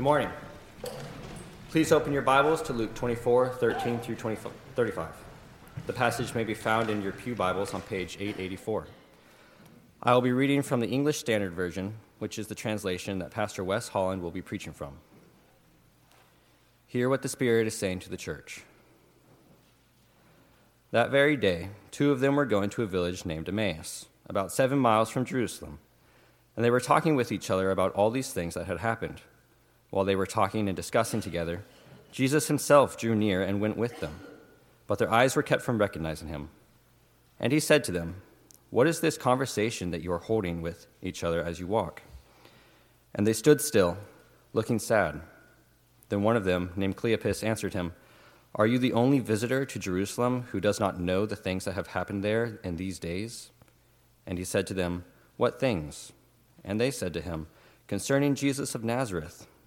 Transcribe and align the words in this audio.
Good 0.00 0.04
morning. 0.04 0.30
Please 1.68 1.92
open 1.92 2.14
your 2.14 2.22
Bibles 2.22 2.62
to 2.62 2.72
Luke 2.72 2.94
24, 2.94 3.50
13 3.50 3.98
through 3.98 4.14
20, 4.14 4.38
35. 4.74 5.08
The 5.86 5.92
passage 5.92 6.34
may 6.34 6.42
be 6.42 6.54
found 6.54 6.88
in 6.88 7.02
your 7.02 7.12
Pew 7.12 7.34
Bibles 7.34 7.74
on 7.74 7.82
page 7.82 8.16
884. 8.18 8.86
I 10.02 10.14
will 10.14 10.22
be 10.22 10.32
reading 10.32 10.62
from 10.62 10.80
the 10.80 10.88
English 10.88 11.18
Standard 11.18 11.52
Version, 11.52 11.96
which 12.18 12.38
is 12.38 12.46
the 12.46 12.54
translation 12.54 13.18
that 13.18 13.30
Pastor 13.30 13.62
Wes 13.62 13.88
Holland 13.88 14.22
will 14.22 14.30
be 14.30 14.40
preaching 14.40 14.72
from. 14.72 14.94
Hear 16.86 17.10
what 17.10 17.20
the 17.20 17.28
Spirit 17.28 17.66
is 17.66 17.76
saying 17.76 17.98
to 17.98 18.08
the 18.08 18.16
church. 18.16 18.62
That 20.92 21.10
very 21.10 21.36
day, 21.36 21.68
two 21.90 22.10
of 22.10 22.20
them 22.20 22.36
were 22.36 22.46
going 22.46 22.70
to 22.70 22.82
a 22.82 22.86
village 22.86 23.26
named 23.26 23.50
Emmaus, 23.50 24.06
about 24.30 24.50
seven 24.50 24.78
miles 24.78 25.10
from 25.10 25.26
Jerusalem, 25.26 25.78
and 26.56 26.64
they 26.64 26.70
were 26.70 26.80
talking 26.80 27.16
with 27.16 27.30
each 27.30 27.50
other 27.50 27.70
about 27.70 27.92
all 27.92 28.10
these 28.10 28.32
things 28.32 28.54
that 28.54 28.66
had 28.66 28.78
happened. 28.78 29.20
While 29.90 30.04
they 30.04 30.16
were 30.16 30.26
talking 30.26 30.68
and 30.68 30.76
discussing 30.76 31.20
together, 31.20 31.64
Jesus 32.12 32.48
himself 32.48 32.96
drew 32.96 33.14
near 33.14 33.42
and 33.42 33.60
went 33.60 33.76
with 33.76 34.00
them, 34.00 34.20
but 34.86 34.98
their 34.98 35.12
eyes 35.12 35.36
were 35.36 35.42
kept 35.42 35.62
from 35.62 35.78
recognizing 35.78 36.28
him. 36.28 36.48
And 37.38 37.52
he 37.52 37.60
said 37.60 37.84
to 37.84 37.92
them, 37.92 38.22
What 38.70 38.86
is 38.86 39.00
this 39.00 39.18
conversation 39.18 39.90
that 39.90 40.02
you 40.02 40.12
are 40.12 40.18
holding 40.18 40.62
with 40.62 40.86
each 41.02 41.24
other 41.24 41.42
as 41.42 41.60
you 41.60 41.66
walk? 41.66 42.02
And 43.14 43.26
they 43.26 43.32
stood 43.32 43.60
still, 43.60 43.96
looking 44.52 44.78
sad. 44.78 45.20
Then 46.08 46.22
one 46.22 46.36
of 46.36 46.44
them, 46.44 46.72
named 46.76 46.96
Cleopas, 46.96 47.42
answered 47.42 47.74
him, 47.74 47.92
Are 48.54 48.66
you 48.66 48.78
the 48.78 48.92
only 48.92 49.20
visitor 49.20 49.64
to 49.64 49.78
Jerusalem 49.78 50.42
who 50.50 50.60
does 50.60 50.80
not 50.80 51.00
know 51.00 51.26
the 51.26 51.36
things 51.36 51.64
that 51.64 51.74
have 51.74 51.88
happened 51.88 52.22
there 52.22 52.60
in 52.62 52.76
these 52.76 52.98
days? 52.98 53.50
And 54.26 54.38
he 54.38 54.44
said 54.44 54.66
to 54.68 54.74
them, 54.74 55.04
What 55.36 55.58
things? 55.58 56.12
And 56.64 56.80
they 56.80 56.90
said 56.90 57.14
to 57.14 57.20
him, 57.20 57.46
Concerning 57.86 58.34
Jesus 58.34 58.74
of 58.74 58.84
Nazareth 58.84 59.46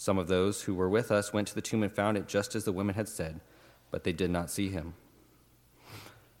Some 0.00 0.16
of 0.16 0.28
those 0.28 0.62
who 0.62 0.76
were 0.76 0.88
with 0.88 1.10
us 1.10 1.32
went 1.32 1.48
to 1.48 1.56
the 1.56 1.60
tomb 1.60 1.82
and 1.82 1.92
found 1.92 2.16
it 2.16 2.28
just 2.28 2.54
as 2.54 2.62
the 2.62 2.70
women 2.70 2.94
had 2.94 3.08
said, 3.08 3.40
but 3.90 4.04
they 4.04 4.12
did 4.12 4.30
not 4.30 4.48
see 4.48 4.68
him. 4.68 4.94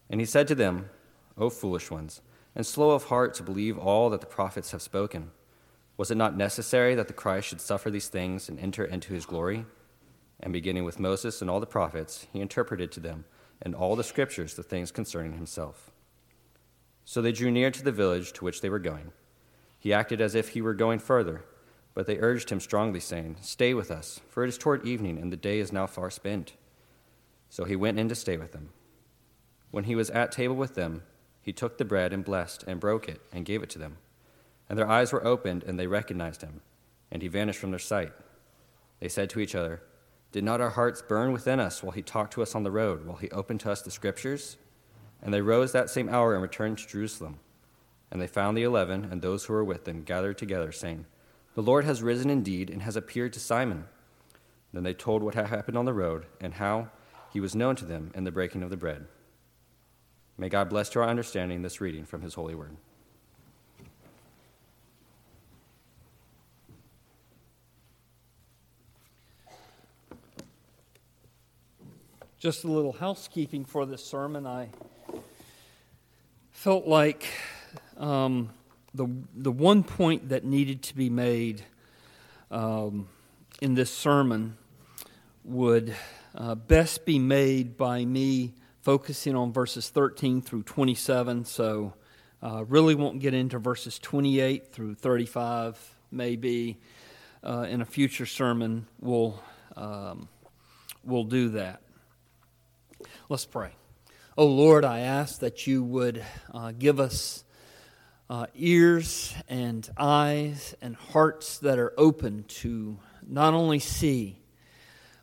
And 0.08 0.20
he 0.20 0.26
said 0.26 0.46
to 0.46 0.54
them, 0.54 0.90
O 1.36 1.50
foolish 1.50 1.90
ones, 1.90 2.20
and 2.54 2.64
slow 2.64 2.92
of 2.92 3.06
heart 3.06 3.34
to 3.34 3.42
believe 3.42 3.76
all 3.76 4.10
that 4.10 4.20
the 4.20 4.28
prophets 4.28 4.70
have 4.70 4.80
spoken. 4.80 5.32
Was 5.96 6.12
it 6.12 6.16
not 6.16 6.36
necessary 6.36 6.94
that 6.94 7.08
the 7.08 7.12
Christ 7.12 7.48
should 7.48 7.60
suffer 7.60 7.90
these 7.90 8.06
things 8.06 8.48
and 8.48 8.60
enter 8.60 8.84
into 8.84 9.12
his 9.12 9.26
glory? 9.26 9.66
And 10.38 10.52
beginning 10.52 10.84
with 10.84 11.00
Moses 11.00 11.42
and 11.42 11.50
all 11.50 11.58
the 11.58 11.66
prophets, 11.66 12.28
he 12.32 12.40
interpreted 12.40 12.92
to 12.92 13.00
them 13.00 13.24
in 13.66 13.74
all 13.74 13.96
the 13.96 14.04
scriptures 14.04 14.54
the 14.54 14.62
things 14.62 14.92
concerning 14.92 15.32
himself. 15.32 15.90
So 17.04 17.20
they 17.20 17.32
drew 17.32 17.50
near 17.50 17.72
to 17.72 17.82
the 17.82 17.90
village 17.90 18.32
to 18.34 18.44
which 18.44 18.60
they 18.60 18.70
were 18.70 18.78
going. 18.78 19.10
He 19.80 19.92
acted 19.92 20.20
as 20.20 20.36
if 20.36 20.50
he 20.50 20.62
were 20.62 20.74
going 20.74 21.00
further 21.00 21.42
but 21.98 22.06
they 22.06 22.20
urged 22.20 22.50
him 22.50 22.60
strongly, 22.60 23.00
saying, 23.00 23.34
Stay 23.40 23.74
with 23.74 23.90
us, 23.90 24.20
for 24.28 24.44
it 24.44 24.48
is 24.48 24.56
toward 24.56 24.86
evening, 24.86 25.18
and 25.18 25.32
the 25.32 25.36
day 25.36 25.58
is 25.58 25.72
now 25.72 25.84
far 25.84 26.10
spent. 26.10 26.52
So 27.50 27.64
he 27.64 27.74
went 27.74 27.98
in 27.98 28.08
to 28.08 28.14
stay 28.14 28.36
with 28.36 28.52
them. 28.52 28.68
When 29.72 29.82
he 29.82 29.96
was 29.96 30.08
at 30.10 30.30
table 30.30 30.54
with 30.54 30.76
them, 30.76 31.02
he 31.42 31.52
took 31.52 31.76
the 31.76 31.84
bread 31.84 32.12
and 32.12 32.24
blessed, 32.24 32.62
and 32.68 32.78
broke 32.78 33.08
it, 33.08 33.20
and 33.32 33.44
gave 33.44 33.64
it 33.64 33.70
to 33.70 33.80
them. 33.80 33.96
And 34.68 34.78
their 34.78 34.88
eyes 34.88 35.12
were 35.12 35.26
opened, 35.26 35.64
and 35.64 35.76
they 35.76 35.88
recognized 35.88 36.42
him, 36.42 36.60
and 37.10 37.20
he 37.20 37.26
vanished 37.26 37.58
from 37.58 37.70
their 37.70 37.80
sight. 37.80 38.12
They 39.00 39.08
said 39.08 39.28
to 39.30 39.40
each 39.40 39.56
other, 39.56 39.82
Did 40.30 40.44
not 40.44 40.60
our 40.60 40.70
hearts 40.70 41.02
burn 41.02 41.32
within 41.32 41.58
us 41.58 41.82
while 41.82 41.90
he 41.90 42.02
talked 42.02 42.32
to 42.34 42.42
us 42.42 42.54
on 42.54 42.62
the 42.62 42.70
road, 42.70 43.06
while 43.06 43.16
he 43.16 43.28
opened 43.30 43.58
to 43.62 43.72
us 43.72 43.82
the 43.82 43.90
scriptures? 43.90 44.56
And 45.20 45.34
they 45.34 45.42
rose 45.42 45.72
that 45.72 45.90
same 45.90 46.08
hour 46.08 46.34
and 46.34 46.42
returned 46.42 46.78
to 46.78 46.86
Jerusalem. 46.86 47.40
And 48.08 48.22
they 48.22 48.28
found 48.28 48.56
the 48.56 48.62
eleven 48.62 49.08
and 49.10 49.20
those 49.20 49.46
who 49.46 49.52
were 49.52 49.64
with 49.64 49.84
them 49.84 50.04
gathered 50.04 50.38
together, 50.38 50.70
saying, 50.70 51.04
the 51.58 51.62
Lord 51.62 51.84
has 51.84 52.04
risen 52.04 52.30
indeed 52.30 52.70
and 52.70 52.82
has 52.82 52.94
appeared 52.94 53.32
to 53.32 53.40
Simon. 53.40 53.86
Then 54.72 54.84
they 54.84 54.94
told 54.94 55.24
what 55.24 55.34
had 55.34 55.48
happened 55.48 55.76
on 55.76 55.86
the 55.86 55.92
road 55.92 56.24
and 56.40 56.54
how 56.54 56.90
he 57.32 57.40
was 57.40 57.56
known 57.56 57.74
to 57.74 57.84
them 57.84 58.12
in 58.14 58.22
the 58.22 58.30
breaking 58.30 58.62
of 58.62 58.70
the 58.70 58.76
bread. 58.76 59.06
May 60.36 60.50
God 60.50 60.68
bless 60.70 60.88
to 60.90 61.00
our 61.00 61.08
understanding 61.08 61.62
this 61.62 61.80
reading 61.80 62.04
from 62.04 62.22
his 62.22 62.34
holy 62.34 62.54
word. 62.54 62.76
Just 72.38 72.62
a 72.62 72.68
little 72.68 72.92
housekeeping 72.92 73.64
for 73.64 73.84
this 73.84 74.04
sermon. 74.04 74.46
I 74.46 74.68
felt 76.52 76.86
like 76.86 77.26
um, 77.96 78.50
the, 78.98 79.08
the 79.32 79.52
one 79.52 79.84
point 79.84 80.30
that 80.30 80.44
needed 80.44 80.82
to 80.82 80.96
be 80.96 81.08
made 81.08 81.62
um, 82.50 83.08
in 83.62 83.74
this 83.74 83.92
sermon 83.92 84.56
would 85.44 85.94
uh, 86.34 86.56
best 86.56 87.06
be 87.06 87.20
made 87.20 87.76
by 87.76 88.04
me 88.04 88.54
focusing 88.82 89.36
on 89.36 89.52
verses 89.52 89.88
13 89.88 90.42
through 90.42 90.64
27. 90.64 91.44
So, 91.44 91.94
uh, 92.42 92.64
really 92.66 92.96
won't 92.96 93.20
get 93.20 93.34
into 93.34 93.60
verses 93.60 94.00
28 94.00 94.72
through 94.72 94.96
35. 94.96 95.78
Maybe 96.10 96.78
uh, 97.44 97.66
in 97.68 97.80
a 97.80 97.84
future 97.84 98.26
sermon 98.26 98.88
we'll 99.00 99.40
um, 99.76 100.28
we'll 101.04 101.24
do 101.24 101.50
that. 101.50 101.82
Let's 103.28 103.44
pray. 103.44 103.70
Oh 104.36 104.46
Lord, 104.46 104.84
I 104.84 105.00
ask 105.00 105.38
that 105.38 105.68
you 105.68 105.84
would 105.84 106.24
uh, 106.52 106.72
give 106.76 106.98
us 106.98 107.44
uh, 108.30 108.46
ears 108.54 109.34
and 109.48 109.88
eyes 109.96 110.74
and 110.82 110.94
hearts 110.96 111.58
that 111.58 111.78
are 111.78 111.92
open 111.96 112.44
to 112.48 112.98
not 113.26 113.54
only 113.54 113.78
see, 113.78 114.38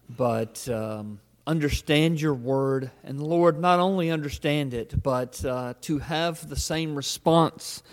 but 0.09 0.67
um, 0.69 1.19
understand 1.45 2.19
your 2.19 2.33
word. 2.33 2.91
And 3.03 3.21
Lord, 3.21 3.59
not 3.59 3.79
only 3.79 4.09
understand 4.11 4.73
it, 4.73 5.01
but 5.01 5.43
uh, 5.45 5.75
to 5.81 5.99
have 5.99 6.47
the 6.49 6.55
same 6.55 6.95
response 6.95 7.83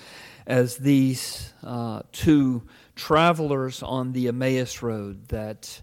as 0.46 0.76
these 0.76 1.52
uh, 1.62 2.02
two 2.10 2.62
travelers 2.96 3.82
on 3.82 4.12
the 4.12 4.28
Emmaus 4.28 4.82
Road, 4.82 5.28
that 5.28 5.82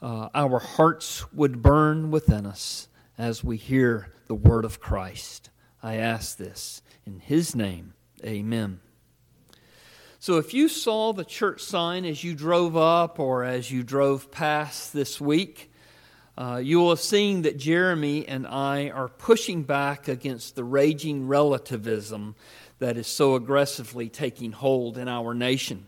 uh, 0.00 0.28
our 0.34 0.58
hearts 0.58 1.30
would 1.32 1.62
burn 1.62 2.10
within 2.10 2.46
us 2.46 2.88
as 3.16 3.42
we 3.42 3.56
hear 3.56 4.12
the 4.28 4.34
word 4.34 4.64
of 4.64 4.78
Christ. 4.78 5.50
I 5.82 5.96
ask 5.96 6.36
this 6.36 6.82
in 7.04 7.18
his 7.18 7.56
name. 7.56 7.94
Amen. 8.24 8.80
So, 10.20 10.38
if 10.38 10.52
you 10.52 10.68
saw 10.68 11.12
the 11.12 11.24
church 11.24 11.62
sign 11.62 12.04
as 12.04 12.24
you 12.24 12.34
drove 12.34 12.76
up 12.76 13.20
or 13.20 13.44
as 13.44 13.70
you 13.70 13.84
drove 13.84 14.32
past 14.32 14.92
this 14.92 15.20
week, 15.20 15.70
uh, 16.36 16.60
you 16.62 16.78
will 16.78 16.90
have 16.90 17.00
seen 17.00 17.42
that 17.42 17.56
Jeremy 17.56 18.26
and 18.26 18.46
I 18.46 18.90
are 18.90 19.08
pushing 19.08 19.62
back 19.62 20.08
against 20.08 20.56
the 20.56 20.64
raging 20.64 21.28
relativism 21.28 22.34
that 22.78 22.96
is 22.96 23.06
so 23.06 23.36
aggressively 23.36 24.08
taking 24.08 24.52
hold 24.52 24.98
in 24.98 25.08
our 25.08 25.34
nation. 25.34 25.86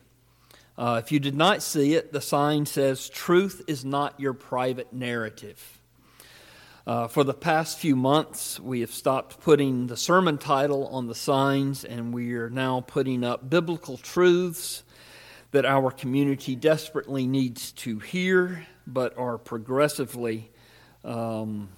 Uh, 0.78 1.00
if 1.04 1.12
you 1.12 1.18
did 1.18 1.36
not 1.36 1.62
see 1.62 1.94
it, 1.94 2.12
the 2.12 2.20
sign 2.20 2.66
says, 2.66 3.08
Truth 3.08 3.62
is 3.66 3.84
not 3.84 4.18
your 4.18 4.32
private 4.32 4.92
narrative. 4.92 5.79
Uh, 6.90 7.06
for 7.06 7.22
the 7.22 7.32
past 7.32 7.78
few 7.78 7.94
months, 7.94 8.58
we 8.58 8.80
have 8.80 8.90
stopped 8.90 9.38
putting 9.38 9.86
the 9.86 9.96
sermon 9.96 10.36
title 10.36 10.88
on 10.88 11.06
the 11.06 11.14
signs, 11.14 11.84
and 11.84 12.12
we 12.12 12.34
are 12.34 12.50
now 12.50 12.80
putting 12.80 13.22
up 13.22 13.48
biblical 13.48 13.96
truths 13.96 14.82
that 15.52 15.64
our 15.64 15.92
community 15.92 16.56
desperately 16.56 17.28
needs 17.28 17.70
to 17.70 18.00
hear, 18.00 18.66
but 18.88 19.16
are 19.16 19.38
progressively 19.38 20.50
um, 21.04 21.68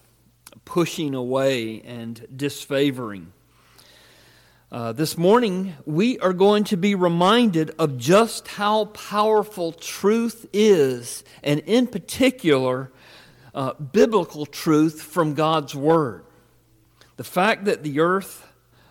pushing 0.64 1.14
away 1.14 1.82
and 1.82 2.26
disfavoring. 2.34 3.34
Uh, 4.70 4.92
this 4.92 5.18
morning, 5.18 5.74
we 5.84 6.18
are 6.20 6.32
going 6.32 6.64
to 6.64 6.78
be 6.78 6.94
reminded 6.94 7.70
of 7.78 7.98
just 7.98 8.48
how 8.48 8.86
powerful 8.86 9.72
truth 9.72 10.46
is, 10.54 11.22
and 11.42 11.60
in 11.66 11.86
particular, 11.86 12.90
uh, 13.54 13.74
biblical 13.74 14.46
truth 14.46 15.02
from 15.02 15.34
God's 15.34 15.74
Word. 15.74 16.24
The 17.16 17.24
fact 17.24 17.66
that 17.66 17.82
the 17.82 18.00
earth 18.00 18.46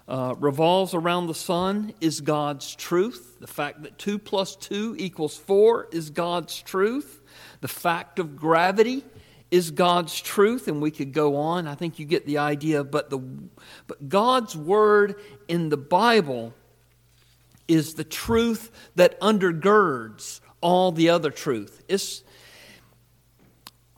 uh, 0.08 0.36
revolves 0.40 0.94
around 0.94 1.28
the 1.28 1.34
sun 1.34 1.94
is 2.02 2.22
God's 2.22 2.76
truth. 2.76 3.38
The 3.40 3.48
fact 3.48 3.84
that 3.84 3.98
2 3.98 4.20
plus 4.20 4.56
2 4.58 4.96
equals 4.98 5.38
4 5.38 5.88
is 5.92 6.10
God's 6.10 6.62
truth. 6.62 7.22
The 7.62 7.68
fact 7.68 8.20
of 8.20 8.36
gravity 8.36 9.04
is 9.52 9.72
God's 9.72 10.20
truth, 10.20 10.68
and 10.68 10.82
we 10.82 10.92
could 10.92 11.14
go 11.14 11.36
on. 11.38 11.68
I 11.68 11.76
think 11.76 12.00
you 12.00 12.06
get 12.06 12.26
the 12.26 12.38
idea. 12.38 12.84
But, 12.84 13.10
the, 13.10 13.20
but 13.88 14.10
God's 14.10 14.56
word 14.56 15.16
in 15.48 15.70
the 15.70 15.78
Bible 15.78 16.54
is 17.68 17.94
the 17.94 18.04
truth 18.04 18.72
that 18.96 19.20
undergirds 19.20 20.40
all 20.62 20.92
the 20.92 21.10
other 21.10 21.32
truth. 21.32 21.84
It's, 21.88 22.24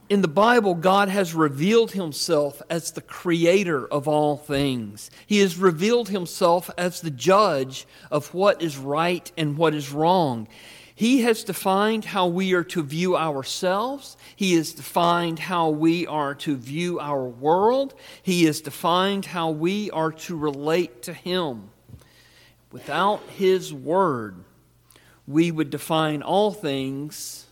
in 0.09 0.21
the 0.21 0.27
Bible, 0.27 0.75
God 0.75 1.09
has 1.09 1.33
revealed 1.33 1.91
himself 1.91 2.61
as 2.69 2.91
the 2.91 3.01
creator 3.01 3.87
of 3.87 4.07
all 4.07 4.37
things. 4.37 5.09
He 5.25 5.39
has 5.39 5.57
revealed 5.57 6.09
himself 6.09 6.69
as 6.77 7.01
the 7.01 7.11
judge 7.11 7.87
of 8.11 8.33
what 8.33 8.61
is 8.61 8.77
right 8.77 9.31
and 9.37 9.57
what 9.57 9.73
is 9.73 9.91
wrong. 9.91 10.47
He 10.95 11.21
has 11.21 11.43
defined 11.43 12.05
how 12.05 12.27
we 12.27 12.53
are 12.53 12.63
to 12.65 12.83
view 12.83 13.17
ourselves. 13.17 14.15
He 14.35 14.53
has 14.53 14.73
defined 14.73 15.39
how 15.39 15.69
we 15.69 16.05
are 16.05 16.35
to 16.35 16.55
view 16.55 16.99
our 16.99 17.25
world. 17.25 17.95
He 18.21 18.43
has 18.43 18.61
defined 18.61 19.25
how 19.25 19.49
we 19.49 19.89
are 19.89 20.11
to 20.11 20.37
relate 20.37 21.01
to 21.03 21.13
Him. 21.13 21.71
Without 22.71 23.21
His 23.29 23.73
Word, 23.73 24.43
we 25.25 25.49
would 25.49 25.71
define 25.71 26.21
all 26.21 26.51
things, 26.51 27.47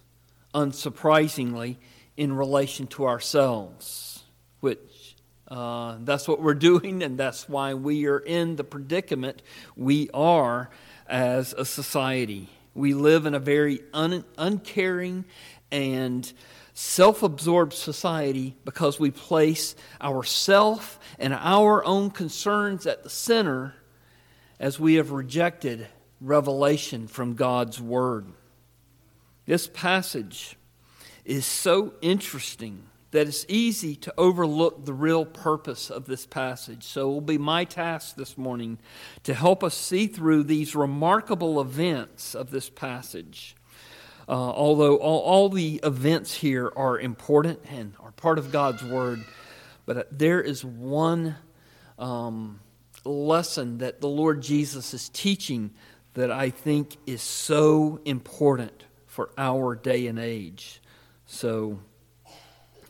unsurprisingly, 0.53 1.77
in 2.18 2.34
relation 2.34 2.88
to 2.88 3.08
ourselves, 3.08 4.24
which 4.60 5.16
uh, 5.48 5.98
that's 6.02 6.28
what 6.28 6.42
we're 6.42 6.54
doing, 6.72 7.04
and 7.04 7.18
that's 7.18 7.48
why 7.48 7.74
we 7.74 8.06
are 8.08 8.19
in 8.19 8.56
the 8.56 8.63
predicament 8.63 9.42
we 9.75 10.10
are 10.13 10.69
as 11.08 11.54
a 11.54 11.66
society. 11.66 12.50
We 12.74 12.94
live 12.94 13.25
in 13.25 13.36
a 13.36 13.40
very 13.40 13.81
un- 13.94 14.24
uncaring 14.38 15.25
and 15.72 16.31
self 16.74 17.22
absorbed 17.22 17.74
society 17.74 18.56
because 18.63 19.00
we 19.00 19.12
place 19.12 19.75
ourself 20.02 21.00
and 21.19 21.34
our 21.34 21.84
own 21.84 22.12
concerns 22.12 22.88
at 22.88 23.04
the 23.04 23.10
center 23.10 23.75
as 24.60 24.80
we 24.80 24.96
have 24.96 25.12
rejected 25.12 25.88
revelation 26.22 27.08
from 27.08 27.34
God's 27.34 27.81
Word. 27.81 28.28
This 29.46 29.68
passage 29.68 30.56
is 31.26 31.46
so 31.46 31.94
interesting 32.02 32.84
that 33.12 33.28
it's 33.28 33.46
easy 33.50 33.96
to 33.98 34.14
overlook 34.18 34.86
the 34.86 34.94
real 34.94 35.26
purpose 35.26 35.90
of 35.90 36.06
this 36.06 36.26
passage. 36.26 36.84
So 36.84 37.10
it 37.10 37.14
will 37.14 37.22
be 37.22 37.38
my 37.38 37.66
task 37.66 38.16
this 38.16 38.38
morning 38.38 38.80
to 39.24 39.34
help 39.34 39.64
us 39.64 39.76
see 39.76 40.08
through 40.08 40.44
these 40.44 40.76
remarkable 40.76 41.60
events 41.60 42.34
of 42.34 42.52
this 42.52 42.70
passage. 42.70 43.56
Uh, 44.30 44.32
although 44.32 44.96
all, 44.98 45.20
all, 45.20 45.50
the 45.50 45.82
events 45.84 46.34
here 46.34 46.72
are 46.78 46.98
important 46.98 47.60
and 47.70 47.94
are 48.00 48.12
part 48.12 48.38
of 48.38 48.52
God's 48.52 48.84
Word, 48.84 49.20
but 49.86 50.18
there 50.18 50.40
is 50.40 50.64
one 50.64 51.36
um, 52.00 52.62
lesson 53.04 53.80
that 53.80 54.00
the 54.00 54.08
Lord 54.08 54.42
Jesus 54.42 54.94
is 54.94 55.10
teaching 55.10 55.72
that 56.14 56.32
I 56.32 56.50
think 56.50 56.96
is 57.06 57.22
so 57.22 58.00
important 58.06 58.86
for 59.08 59.32
our 59.38 59.76
day 59.76 60.08
and 60.08 60.20
age. 60.20 60.81
So 61.31 61.80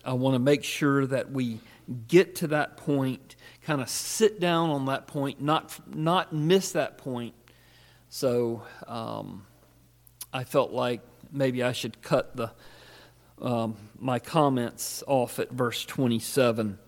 I 0.03 0.13
want 0.13 0.33
to 0.33 0.39
make 0.39 0.63
sure 0.63 1.05
that 1.05 1.31
we 1.31 1.59
get 2.07 2.38
to 2.38 2.47
that 2.47 2.75
point, 2.75 3.35
kind 3.61 3.79
of 3.79 3.88
sit 3.88 4.39
down 4.39 4.71
on 4.71 4.88
that 4.88 5.05
point, 5.05 5.39
not, 5.39 5.79
not 5.95 6.33
miss 6.33 6.71
that 6.71 6.97
point. 6.97 7.35
So 8.09 8.63
um, 8.88 9.45
I 10.33 10.43
felt 10.43 10.71
like 10.71 11.01
maybe 11.31 11.61
I 11.61 11.71
should 11.71 12.01
cut 12.01 12.35
the, 12.35 12.51
um, 13.39 13.77
my 13.99 14.17
comments 14.17 15.03
off 15.05 15.37
at 15.37 15.51
verse 15.51 15.85
27. 15.85 16.79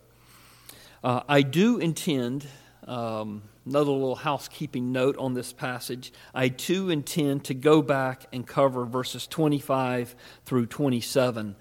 Uh, 1.03 1.21
I 1.29 1.44
do 1.44 1.77
intend, 1.77 2.47
um, 2.88 3.44
another 3.65 3.92
little 3.92 4.15
housekeeping 4.15 4.92
note 4.92 5.18
on 5.18 5.33
this 5.33 5.54
passage, 5.54 6.12
I 6.33 6.50
too 6.50 6.89
intend 6.89 7.45
to 7.45 7.54
go 7.54 7.81
back 7.81 8.25
and 8.33 8.45
cover 8.45 8.86
verses 8.86 9.27
25 9.27 10.15
through 10.45 10.68
27 10.68 11.56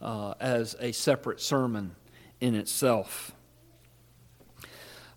uh, 0.00 0.34
as 0.40 0.76
a 0.80 0.92
separate 0.92 1.40
sermon 1.40 1.94
in 2.40 2.54
itself. 2.54 3.32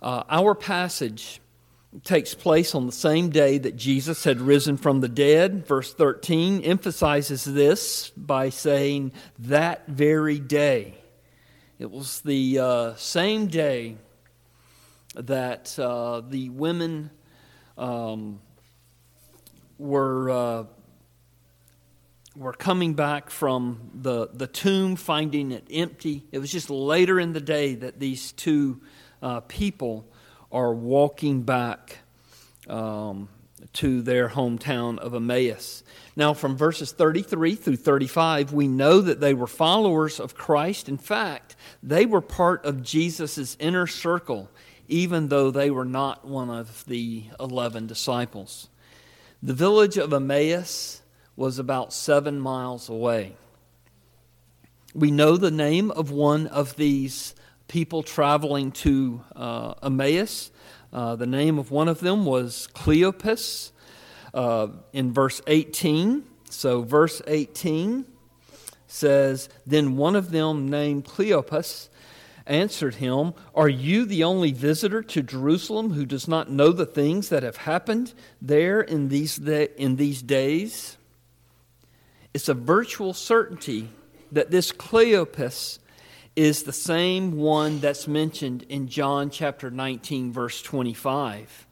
Uh, 0.02 0.24
our 0.30 0.54
passage 0.54 1.42
takes 2.04 2.34
place 2.34 2.76
on 2.76 2.86
the 2.86 2.92
same 2.92 3.30
day 3.30 3.58
that 3.58 3.76
Jesus 3.78 4.24
had 4.26 4.42
risen 4.42 4.78
from 4.78 5.00
the 5.00 5.08
dead. 5.08 5.66
Verse 5.66 5.94
13 5.94 6.62
emphasizes 6.62 7.46
this 7.46 8.10
by 8.10 8.50
saying, 8.50 9.14
that 9.40 9.88
very 9.88 10.40
day. 10.40 10.96
It 11.80 11.90
was 11.90 12.22
the 12.22 12.60
uh, 12.60 12.96
same 12.96 13.48
day 13.48 13.98
that 15.16 15.78
uh, 15.80 16.22
the 16.22 16.50
women 16.50 17.10
um, 17.78 18.40
were, 19.78 20.30
uh, 20.30 20.64
were 22.36 22.54
coming 22.54 22.94
back 22.94 23.30
from 23.30 23.92
the, 23.94 24.30
the 24.34 24.48
tomb, 24.48 24.96
finding 24.96 25.52
it 25.52 25.68
empty. 25.72 26.26
It 26.32 26.40
was 26.40 26.52
just 26.52 26.70
later 26.70 27.20
in 27.20 27.34
the 27.34 27.42
day 27.42 27.76
that 27.76 28.00
these 28.00 28.32
two 28.34 28.82
uh, 29.22 29.42
people 29.42 30.06
are 30.52 30.74
walking 30.74 31.44
back 31.44 32.00
um, 32.70 33.30
to 33.74 34.02
their 34.02 34.30
hometown 34.30 34.98
of 34.98 35.14
Emmaus. 35.14 35.84
Now, 36.16 36.34
from 36.34 36.56
verses 36.56 36.92
33 36.94 37.56
through 37.56 37.76
35, 37.76 38.54
we 38.54 38.68
know 38.68 39.02
that 39.02 39.20
they 39.20 39.34
were 39.34 39.48
followers 39.48 40.20
of 40.20 40.36
Christ. 40.36 40.88
In 40.88 40.98
fact, 40.98 41.56
they 41.84 42.06
were 42.06 42.22
part 42.22 42.64
of 42.66 42.84
Jesus' 42.84 43.58
inner 43.60 43.86
circle 43.88 44.50
even 44.88 45.30
though 45.30 45.52
they 45.52 45.70
were 45.70 45.86
not 45.86 46.26
one 46.26 46.50
of 46.50 46.86
the 46.86 47.26
11 47.40 47.88
disciples. 47.88 48.70
The 49.42 49.54
village 49.54 49.98
of 49.98 50.14
Emmaus 50.14 51.02
was 51.36 51.60
about 51.60 51.94
seven 51.94 52.40
miles 52.40 52.90
away. 52.90 53.36
We 54.94 55.12
know 55.12 55.38
the 55.38 55.52
name 55.52 55.92
of 55.92 56.12
one 56.12 56.48
of 56.48 56.76
these 56.78 57.36
people 57.68 58.04
traveling 58.04 58.72
to 58.72 59.22
uh, 59.36 59.74
Emmaus. 59.84 60.52
Uh, 60.94 61.16
the 61.16 61.28
name 61.28 61.60
of 61.60 61.72
one 61.72 61.88
of 61.88 62.00
them 62.00 62.26
was 62.26 62.70
Cleopas 62.74 63.72
uh, 64.34 64.68
in 64.94 65.12
verse 65.12 65.42
18. 65.48 66.24
So, 66.50 66.84
verse 66.84 67.22
18 67.28 68.06
says, 68.88 69.50
Then 69.66 69.98
one 69.98 70.16
of 70.16 70.32
them 70.32 70.70
named 70.70 71.06
Cleopas 71.06 71.90
answered 72.48 72.96
him, 72.96 73.34
Are 73.54 73.70
you 73.70 74.06
the 74.06 74.24
only 74.24 74.52
visitor 74.52 75.02
to 75.02 75.22
Jerusalem 75.22 75.94
who 75.94 76.06
does 76.06 76.28
not 76.28 76.50
know 76.50 76.72
the 76.72 76.86
things 76.86 77.30
that 77.30 77.44
have 77.44 77.58
happened 77.58 78.14
there 78.42 78.82
in 78.82 79.10
these, 79.10 79.38
in 79.40 79.96
these 79.96 80.22
days? 80.22 80.98
It's 82.34 82.50
a 82.50 82.54
virtual 82.54 83.14
certainty 83.14 83.90
that 84.32 84.52
this 84.52 84.72
Cleopas 84.72 85.80
is 86.36 86.64
the 86.64 86.74
same 86.74 87.38
one 87.38 87.80
that's 87.80 88.08
mentioned 88.08 88.64
in 88.64 88.88
John 88.88 89.30
chapter 89.30 89.72
19, 89.72 90.34
verse 90.34 90.62
25, 90.62 91.68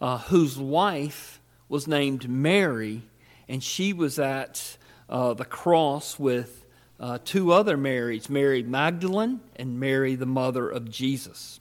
uh, 0.00 0.18
whose 0.18 0.58
wife 0.58 1.40
was 1.68 1.86
named 1.86 2.28
Mary, 2.28 3.02
and 3.48 3.62
she 3.62 3.92
was 3.92 4.18
at 4.18 4.78
uh, 5.08 5.34
the 5.34 5.44
cross 5.44 6.18
with 6.18 6.64
uh, 6.98 7.18
two 7.24 7.52
other 7.52 7.76
Marys, 7.76 8.30
Mary 8.30 8.62
Magdalene 8.62 9.40
and 9.56 9.78
Mary, 9.78 10.14
the 10.14 10.26
mother 10.26 10.68
of 10.68 10.90
Jesus. 10.90 11.60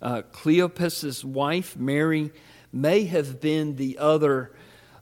Uh, 0.00 0.22
Cleopas's 0.32 1.24
wife, 1.24 1.76
Mary, 1.76 2.32
may 2.72 3.04
have 3.04 3.40
been 3.40 3.76
the 3.76 3.98
other 3.98 4.52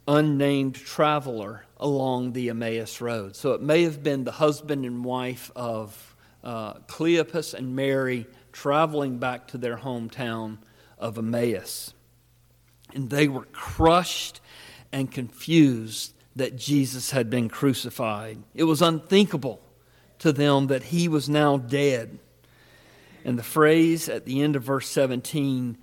unnamed 0.08 0.74
traveler 0.74 1.64
along 1.78 2.32
the 2.32 2.48
Emmaus 2.48 3.00
Road. 3.00 3.36
So 3.36 3.52
it 3.52 3.60
may 3.60 3.82
have 3.82 4.02
been 4.02 4.24
the 4.24 4.32
husband 4.32 4.86
and 4.86 5.04
wife 5.04 5.50
of 5.54 6.16
uh, 6.42 6.74
Cleopas 6.86 7.54
and 7.54 7.76
Mary 7.76 8.26
traveling 8.52 9.18
back 9.18 9.48
to 9.48 9.58
their 9.58 9.76
hometown 9.76 10.58
of 10.98 11.18
Emmaus. 11.18 11.92
And 12.94 13.10
they 13.10 13.28
were 13.28 13.44
crushed 13.52 14.40
and 14.92 15.10
confused 15.10 16.14
that 16.36 16.56
Jesus 16.56 17.10
had 17.10 17.28
been 17.30 17.48
crucified. 17.48 18.38
It 18.54 18.64
was 18.64 18.82
unthinkable 18.82 19.60
to 20.18 20.32
them 20.32 20.68
that 20.68 20.84
he 20.84 21.08
was 21.08 21.28
now 21.28 21.56
dead. 21.56 22.18
And 23.24 23.38
the 23.38 23.42
phrase 23.42 24.08
at 24.08 24.24
the 24.24 24.42
end 24.42 24.54
of 24.54 24.62
verse 24.62 24.88
17 24.88 25.76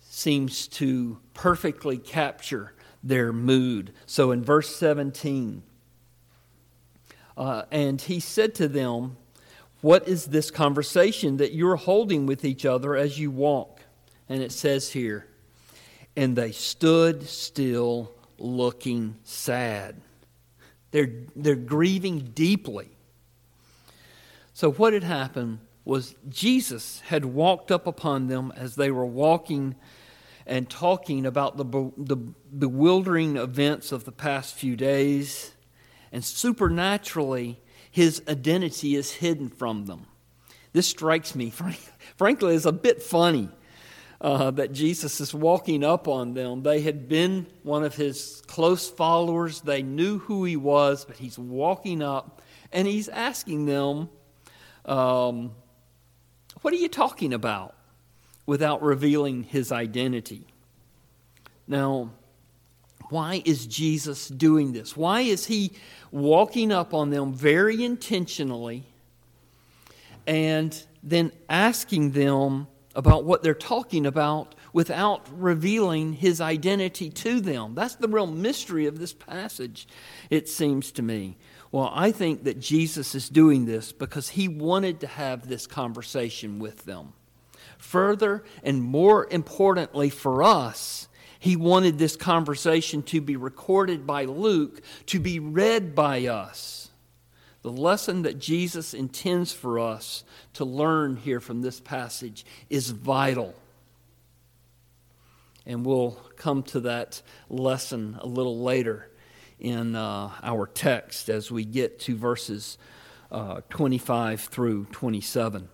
seems 0.00 0.68
to 0.68 1.18
perfectly 1.32 1.98
capture 1.98 2.72
their 3.02 3.32
mood. 3.32 3.92
So 4.06 4.30
in 4.30 4.44
verse 4.44 4.74
17, 4.76 5.62
uh, 7.36 7.62
and 7.70 8.00
he 8.00 8.20
said 8.20 8.54
to 8.56 8.68
them, 8.68 9.16
What 9.80 10.06
is 10.06 10.26
this 10.26 10.50
conversation 10.50 11.38
that 11.38 11.52
you're 11.52 11.76
holding 11.76 12.26
with 12.26 12.44
each 12.44 12.64
other 12.64 12.94
as 12.94 13.18
you 13.18 13.30
walk? 13.30 13.80
And 14.28 14.42
it 14.42 14.52
says 14.52 14.92
here, 14.92 15.26
and 16.16 16.36
they 16.36 16.52
stood 16.52 17.24
still 17.24 18.12
looking 18.44 19.16
sad. 19.24 20.00
They're, 20.90 21.10
they're 21.34 21.56
grieving 21.56 22.30
deeply. 22.34 22.90
So, 24.52 24.70
what 24.70 24.92
had 24.92 25.02
happened 25.02 25.58
was 25.84 26.14
Jesus 26.28 27.00
had 27.00 27.24
walked 27.24 27.72
up 27.72 27.86
upon 27.86 28.28
them 28.28 28.52
as 28.56 28.76
they 28.76 28.90
were 28.90 29.04
walking 29.04 29.74
and 30.46 30.68
talking 30.68 31.26
about 31.26 31.56
the, 31.56 31.64
the 31.96 32.16
bewildering 32.16 33.36
events 33.36 33.92
of 33.92 34.04
the 34.04 34.12
past 34.12 34.54
few 34.54 34.76
days, 34.76 35.52
and 36.12 36.24
supernaturally, 36.24 37.60
his 37.90 38.22
identity 38.28 38.94
is 38.94 39.12
hidden 39.12 39.48
from 39.48 39.86
them. 39.86 40.06
This 40.72 40.86
strikes 40.86 41.34
me, 41.34 41.50
frankly, 42.16 42.54
as 42.54 42.66
a 42.66 42.72
bit 42.72 43.02
funny. 43.02 43.48
Uh, 44.20 44.50
that 44.52 44.72
Jesus 44.72 45.20
is 45.20 45.34
walking 45.34 45.84
up 45.84 46.08
on 46.08 46.32
them. 46.34 46.62
They 46.62 46.80
had 46.80 47.08
been 47.08 47.46
one 47.62 47.84
of 47.84 47.94
his 47.94 48.42
close 48.46 48.88
followers. 48.88 49.60
They 49.60 49.82
knew 49.82 50.18
who 50.18 50.44
he 50.44 50.56
was, 50.56 51.04
but 51.04 51.16
he's 51.16 51.38
walking 51.38 52.00
up 52.00 52.40
and 52.72 52.86
he's 52.88 53.08
asking 53.08 53.66
them, 53.66 54.08
um, 54.86 55.50
What 56.62 56.72
are 56.72 56.78
you 56.78 56.88
talking 56.88 57.34
about? 57.34 57.74
without 58.46 58.82
revealing 58.82 59.42
his 59.42 59.72
identity. 59.72 60.46
Now, 61.66 62.10
why 63.10 63.42
is 63.44 63.66
Jesus 63.66 64.28
doing 64.28 64.72
this? 64.72 64.96
Why 64.96 65.22
is 65.22 65.46
he 65.46 65.72
walking 66.10 66.72
up 66.72 66.92
on 66.94 67.10
them 67.10 67.32
very 67.32 67.84
intentionally 67.84 68.84
and 70.26 70.82
then 71.02 71.32
asking 71.48 72.12
them 72.12 72.66
about 72.94 73.24
what 73.24 73.42
they're 73.42 73.54
talking 73.54 74.06
about 74.06 74.54
without 74.72 75.28
revealing 75.32 76.12
his 76.12 76.40
identity 76.40 77.10
to 77.10 77.40
them? 77.40 77.74
That's 77.74 77.96
the 77.96 78.08
real 78.08 78.26
mystery 78.26 78.86
of 78.86 78.98
this 78.98 79.12
passage, 79.12 79.88
it 80.30 80.48
seems 80.48 80.92
to 80.92 81.02
me. 81.02 81.36
Well, 81.72 81.90
I 81.92 82.12
think 82.12 82.44
that 82.44 82.60
Jesus 82.60 83.14
is 83.14 83.28
doing 83.28 83.66
this 83.66 83.92
because 83.92 84.28
he 84.28 84.46
wanted 84.46 85.00
to 85.00 85.06
have 85.06 85.48
this 85.48 85.66
conversation 85.66 86.58
with 86.58 86.84
them. 86.84 87.14
Further, 87.78 88.44
and 88.62 88.82
more 88.82 89.26
importantly 89.30 90.08
for 90.08 90.42
us, 90.42 91.08
he 91.40 91.56
wanted 91.56 91.98
this 91.98 92.16
conversation 92.16 93.02
to 93.02 93.20
be 93.20 93.36
recorded 93.36 94.06
by 94.06 94.24
Luke, 94.24 94.80
to 95.06 95.20
be 95.20 95.38
read 95.38 95.94
by 95.94 96.26
us. 96.26 96.83
The 97.64 97.72
lesson 97.72 98.22
that 98.22 98.38
Jesus 98.38 98.92
intends 98.92 99.50
for 99.50 99.78
us 99.78 100.22
to 100.52 100.66
learn 100.66 101.16
here 101.16 101.40
from 101.40 101.62
this 101.62 101.80
passage 101.80 102.44
is 102.68 102.90
vital. 102.90 103.54
And 105.64 105.82
we'll 105.82 106.10
come 106.36 106.62
to 106.64 106.80
that 106.80 107.22
lesson 107.48 108.18
a 108.20 108.26
little 108.26 108.60
later 108.60 109.08
in 109.58 109.96
uh, 109.96 110.30
our 110.42 110.66
text 110.66 111.30
as 111.30 111.50
we 111.50 111.64
get 111.64 112.00
to 112.00 112.14
verses 112.14 112.76
uh, 113.32 113.62
25 113.70 114.42
through 114.42 114.84
27. 114.92 115.66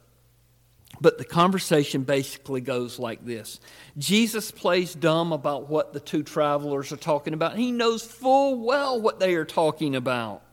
But 1.01 1.19
the 1.19 1.25
conversation 1.25 2.05
basically 2.05 2.61
goes 2.61 3.01
like 3.01 3.27
this 3.27 3.59
Jesus 3.99 4.53
plays 4.53 4.95
dumb 4.95 5.33
about 5.33 5.69
what 5.69 5.93
the 5.93 5.99
two 5.99 6.23
travelers 6.23 6.93
are 6.93 6.97
talking 6.97 7.35
about. 7.35 7.57
He 7.57 7.73
knows 7.73 8.05
full 8.05 8.65
well 8.65 9.01
what 9.01 9.19
they 9.19 9.35
are 9.35 9.45
talking 9.45 9.97
about. 9.97 10.45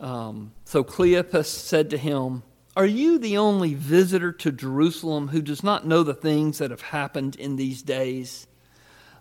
Um, 0.00 0.52
so 0.64 0.84
Cleopas 0.84 1.46
said 1.46 1.90
to 1.90 1.98
him, 1.98 2.42
Are 2.76 2.86
you 2.86 3.18
the 3.18 3.38
only 3.38 3.74
visitor 3.74 4.32
to 4.32 4.52
Jerusalem 4.52 5.28
who 5.28 5.42
does 5.42 5.62
not 5.62 5.86
know 5.86 6.02
the 6.02 6.14
things 6.14 6.58
that 6.58 6.70
have 6.70 6.82
happened 6.82 7.36
in 7.36 7.56
these 7.56 7.82
days? 7.82 8.46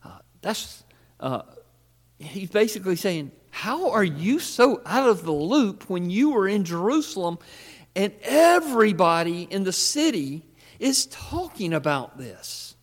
Uh, 0.03 0.19
that's, 0.41 0.83
uh, 1.19 1.41
he's 2.19 2.49
basically 2.49 2.95
saying, 2.95 3.31
How 3.49 3.91
are 3.91 4.03
you 4.03 4.39
so 4.39 4.81
out 4.85 5.09
of 5.09 5.23
the 5.23 5.31
loop 5.31 5.89
when 5.89 6.09
you 6.09 6.29
were 6.31 6.47
in 6.47 6.63
Jerusalem 6.63 7.39
and 7.95 8.13
everybody 8.21 9.43
in 9.43 9.63
the 9.63 9.73
city 9.73 10.43
is 10.79 11.07
talking 11.07 11.73
about 11.73 12.17
this. 12.17 12.75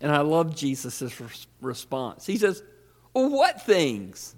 And 0.00 0.10
I 0.10 0.20
love 0.20 0.56
Jesus' 0.56 1.20
response. 1.60 2.24
He 2.24 2.38
says, 2.38 2.62
well, 3.12 3.28
What 3.28 3.62
things? 3.62 4.34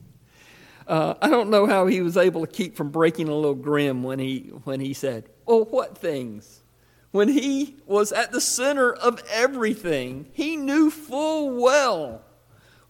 Uh, 0.87 1.15
I 1.21 1.29
don't 1.29 1.51
know 1.51 1.67
how 1.67 1.87
he 1.87 2.01
was 2.01 2.17
able 2.17 2.45
to 2.45 2.53
keep 2.53 2.77
from 2.77 2.91
breaking 2.91 3.29
a 3.29 3.35
little 3.35 3.55
grim 3.55 4.03
when 4.03 4.19
he, 4.19 4.51
when 4.65 4.81
he 4.81 4.95
said, 4.95 5.29
Oh, 5.47 5.65
what 5.65 5.99
things? 5.99 6.63
When 7.11 7.29
he 7.29 7.77
was 7.87 8.11
at 8.11 8.33
the 8.33 8.41
center 8.41 8.93
of 8.93 9.23
everything, 9.31 10.27
he 10.33 10.57
knew 10.57 10.91
full 10.91 11.61
well 11.63 12.25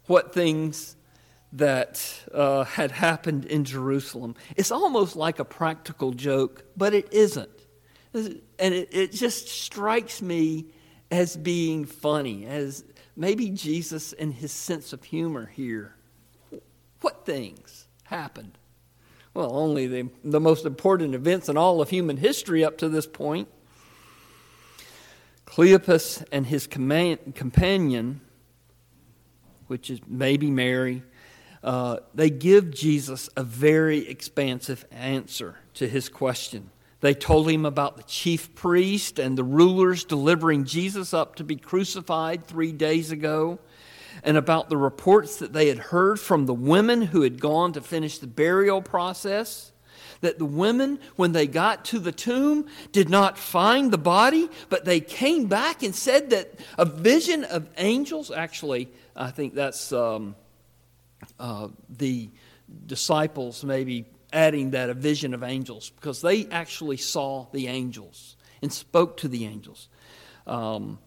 what 0.06 0.32
things 0.32 0.96
that 1.52 2.22
uh, 2.32 2.64
had 2.64 2.92
happened 2.92 3.44
in 3.44 3.64
Jerusalem. 3.64 4.36
It's 4.56 4.70
almost 4.70 5.16
like 5.16 5.38
a 5.38 5.44
practical 5.44 6.12
joke, 6.12 6.64
but 6.76 6.94
it 6.94 7.12
isn't. 7.12 7.50
And 8.14 8.40
it, 8.58 8.88
it 8.92 9.12
just 9.12 9.48
strikes 9.48 10.22
me 10.22 10.66
as 11.10 11.36
being 11.36 11.84
funny, 11.84 12.46
as 12.46 12.84
maybe 13.16 13.50
Jesus 13.50 14.12
and 14.12 14.32
his 14.32 14.52
sense 14.52 14.92
of 14.92 15.02
humor 15.04 15.46
here. 15.46 15.94
What 17.00 17.26
things 17.26 17.81
happened? 18.12 18.58
Well, 19.34 19.56
only 19.56 19.86
the, 19.86 20.08
the 20.22 20.40
most 20.40 20.66
important 20.66 21.14
events 21.14 21.48
in 21.48 21.56
all 21.56 21.80
of 21.80 21.88
human 21.88 22.18
history 22.18 22.64
up 22.64 22.78
to 22.78 22.88
this 22.88 23.06
point. 23.06 23.48
Cleopas 25.46 26.24
and 26.30 26.46
his 26.46 26.66
companion, 26.66 28.20
which 29.66 29.90
is 29.90 30.00
maybe 30.06 30.50
Mary, 30.50 31.02
uh, 31.62 31.98
they 32.14 32.30
give 32.30 32.70
Jesus 32.70 33.30
a 33.36 33.42
very 33.42 34.08
expansive 34.08 34.84
answer 34.90 35.56
to 35.74 35.88
his 35.88 36.08
question. 36.08 36.70
They 37.00 37.14
told 37.14 37.50
him 37.50 37.64
about 37.64 37.96
the 37.96 38.02
chief 38.04 38.54
priest 38.54 39.18
and 39.18 39.36
the 39.36 39.44
rulers 39.44 40.04
delivering 40.04 40.64
Jesus 40.64 41.12
up 41.12 41.36
to 41.36 41.44
be 41.44 41.56
crucified 41.56 42.46
three 42.46 42.72
days 42.72 43.10
ago, 43.10 43.58
and 44.22 44.36
about 44.36 44.68
the 44.68 44.76
reports 44.76 45.36
that 45.36 45.52
they 45.52 45.68
had 45.68 45.78
heard 45.78 46.20
from 46.20 46.46
the 46.46 46.54
women 46.54 47.02
who 47.02 47.22
had 47.22 47.40
gone 47.40 47.72
to 47.72 47.80
finish 47.80 48.18
the 48.18 48.26
burial 48.26 48.82
process. 48.82 49.72
That 50.20 50.38
the 50.38 50.44
women, 50.44 51.00
when 51.16 51.32
they 51.32 51.48
got 51.48 51.84
to 51.86 51.98
the 51.98 52.12
tomb, 52.12 52.66
did 52.92 53.08
not 53.08 53.36
find 53.36 53.92
the 53.92 53.98
body, 53.98 54.48
but 54.68 54.84
they 54.84 55.00
came 55.00 55.46
back 55.46 55.82
and 55.82 55.92
said 55.92 56.30
that 56.30 56.60
a 56.78 56.84
vision 56.84 57.42
of 57.42 57.68
angels, 57.76 58.30
actually, 58.30 58.88
I 59.16 59.30
think 59.30 59.54
that's. 59.54 59.92
Um, 59.92 60.36
uh, 61.38 61.68
the 61.88 62.30
disciples 62.86 63.64
maybe 63.64 64.06
adding 64.32 64.70
that 64.70 64.90
a 64.90 64.94
vision 64.94 65.34
of 65.34 65.42
angels 65.42 65.90
because 65.90 66.22
they 66.22 66.46
actually 66.46 66.96
saw 66.96 67.46
the 67.52 67.68
angels 67.68 68.36
and 68.62 68.72
spoke 68.72 69.18
to 69.18 69.28
the 69.28 69.44
angels. 69.44 69.88
Um, 70.46 70.98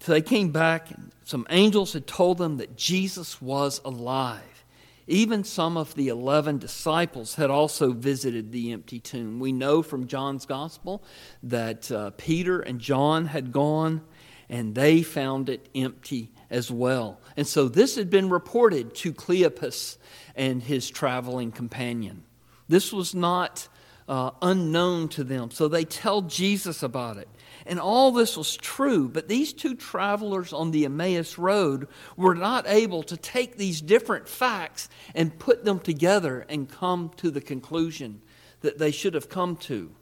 so 0.00 0.12
they 0.12 0.22
came 0.22 0.50
back, 0.50 0.90
and 0.90 1.12
some 1.24 1.46
angels 1.50 1.92
had 1.92 2.06
told 2.06 2.38
them 2.38 2.56
that 2.58 2.76
Jesus 2.76 3.42
was 3.42 3.80
alive. 3.84 4.64
Even 5.06 5.42
some 5.42 5.76
of 5.78 5.94
the 5.94 6.08
11 6.08 6.58
disciples 6.58 7.36
had 7.36 7.50
also 7.50 7.92
visited 7.92 8.52
the 8.52 8.72
empty 8.72 9.00
tomb. 9.00 9.40
We 9.40 9.52
know 9.52 9.82
from 9.82 10.06
John's 10.06 10.44
gospel 10.44 11.02
that 11.42 11.90
uh, 11.90 12.10
Peter 12.18 12.60
and 12.60 12.78
John 12.78 13.26
had 13.26 13.50
gone 13.50 14.02
and 14.50 14.74
they 14.74 15.02
found 15.02 15.48
it 15.48 15.68
empty 15.74 16.30
as 16.50 16.70
well. 16.70 17.20
And 17.36 17.46
so 17.46 17.68
this 17.68 17.96
had 17.96 18.10
been 18.10 18.28
reported 18.28 18.94
to 18.96 19.12
Cleopas 19.12 19.98
and 20.34 20.62
his 20.62 20.88
traveling 20.88 21.52
companion. 21.52 22.24
This 22.68 22.92
was 22.92 23.14
not 23.14 23.68
uh, 24.08 24.30
unknown 24.42 25.08
to 25.10 25.24
them. 25.24 25.50
So 25.50 25.68
they 25.68 25.84
tell 25.84 26.22
Jesus 26.22 26.82
about 26.82 27.18
it. 27.18 27.28
And 27.66 27.78
all 27.78 28.10
this 28.10 28.36
was 28.36 28.56
true, 28.56 29.08
but 29.08 29.28
these 29.28 29.52
two 29.52 29.74
travelers 29.74 30.52
on 30.52 30.70
the 30.70 30.86
Emmaus 30.86 31.36
Road 31.36 31.86
were 32.16 32.34
not 32.34 32.66
able 32.66 33.02
to 33.04 33.16
take 33.16 33.56
these 33.56 33.80
different 33.80 34.26
facts 34.26 34.88
and 35.14 35.38
put 35.38 35.64
them 35.64 35.78
together 35.78 36.46
and 36.48 36.68
come 36.68 37.10
to 37.18 37.30
the 37.30 37.42
conclusion 37.42 38.22
that 38.62 38.78
they 38.78 38.90
should 38.90 39.14
have 39.14 39.28
come 39.28 39.56
to 39.56 39.94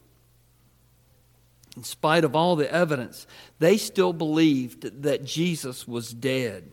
in 1.76 1.84
spite 1.84 2.24
of 2.24 2.34
all 2.34 2.56
the 2.56 2.72
evidence, 2.72 3.26
they 3.58 3.76
still 3.76 4.12
believed 4.12 5.02
that 5.02 5.24
Jesus 5.24 5.86
was 5.86 6.12
dead. 6.12 6.70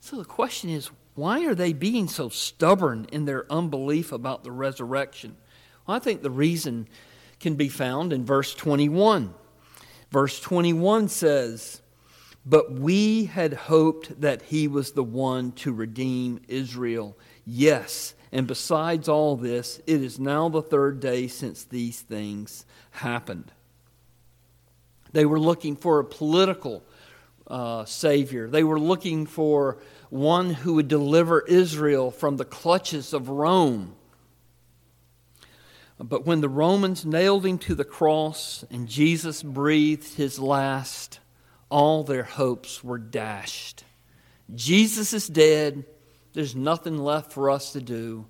So 0.00 0.18
the 0.18 0.24
question 0.24 0.68
is 0.68 0.90
why 1.14 1.46
are 1.46 1.54
they 1.54 1.72
being 1.72 2.08
so 2.08 2.28
stubborn 2.28 3.06
in 3.10 3.24
their 3.24 3.50
unbelief 3.50 4.12
about 4.12 4.44
the 4.44 4.52
resurrection? 4.52 5.36
Well, 5.86 5.96
I 5.96 6.00
think 6.00 6.22
the 6.22 6.30
reason 6.30 6.88
can 7.40 7.54
be 7.54 7.68
found 7.68 8.12
in 8.12 8.24
verse 8.24 8.54
21. 8.54 9.34
Verse 10.10 10.40
21 10.40 11.08
says, 11.08 11.82
But 12.46 12.72
we 12.72 13.26
had 13.26 13.52
hoped 13.52 14.20
that 14.20 14.42
he 14.42 14.68
was 14.68 14.92
the 14.92 15.04
one 15.04 15.52
to 15.52 15.72
redeem 15.72 16.40
Israel. 16.48 17.18
Yes, 17.44 18.14
and 18.32 18.46
besides 18.46 19.08
all 19.08 19.36
this, 19.36 19.80
it 19.86 20.02
is 20.02 20.18
now 20.18 20.48
the 20.48 20.62
third 20.62 21.00
day 21.00 21.28
since 21.28 21.64
these 21.64 22.00
things 22.00 22.64
happened. 22.90 23.52
They 25.12 25.26
were 25.26 25.38
looking 25.38 25.76
for 25.76 26.00
a 26.00 26.04
political 26.04 26.82
uh, 27.46 27.84
Savior. 27.84 28.48
They 28.48 28.64
were 28.64 28.80
looking 28.80 29.26
for 29.26 29.78
one 30.10 30.50
who 30.50 30.74
would 30.74 30.88
deliver 30.88 31.42
Israel 31.42 32.10
from 32.10 32.36
the 32.36 32.44
clutches 32.44 33.12
of 33.12 33.28
Rome. 33.28 33.94
But 35.98 36.26
when 36.26 36.40
the 36.40 36.48
Romans 36.48 37.04
nailed 37.06 37.46
him 37.46 37.58
to 37.58 37.74
the 37.74 37.84
cross 37.84 38.64
and 38.70 38.88
Jesus 38.88 39.42
breathed 39.42 40.14
his 40.14 40.38
last, 40.38 41.20
all 41.70 42.02
their 42.02 42.24
hopes 42.24 42.82
were 42.82 42.98
dashed. 42.98 43.84
Jesus 44.54 45.12
is 45.12 45.28
dead. 45.28 45.84
There's 46.32 46.56
nothing 46.56 46.98
left 46.98 47.32
for 47.32 47.50
us 47.50 47.72
to 47.72 47.80
do 47.80 48.26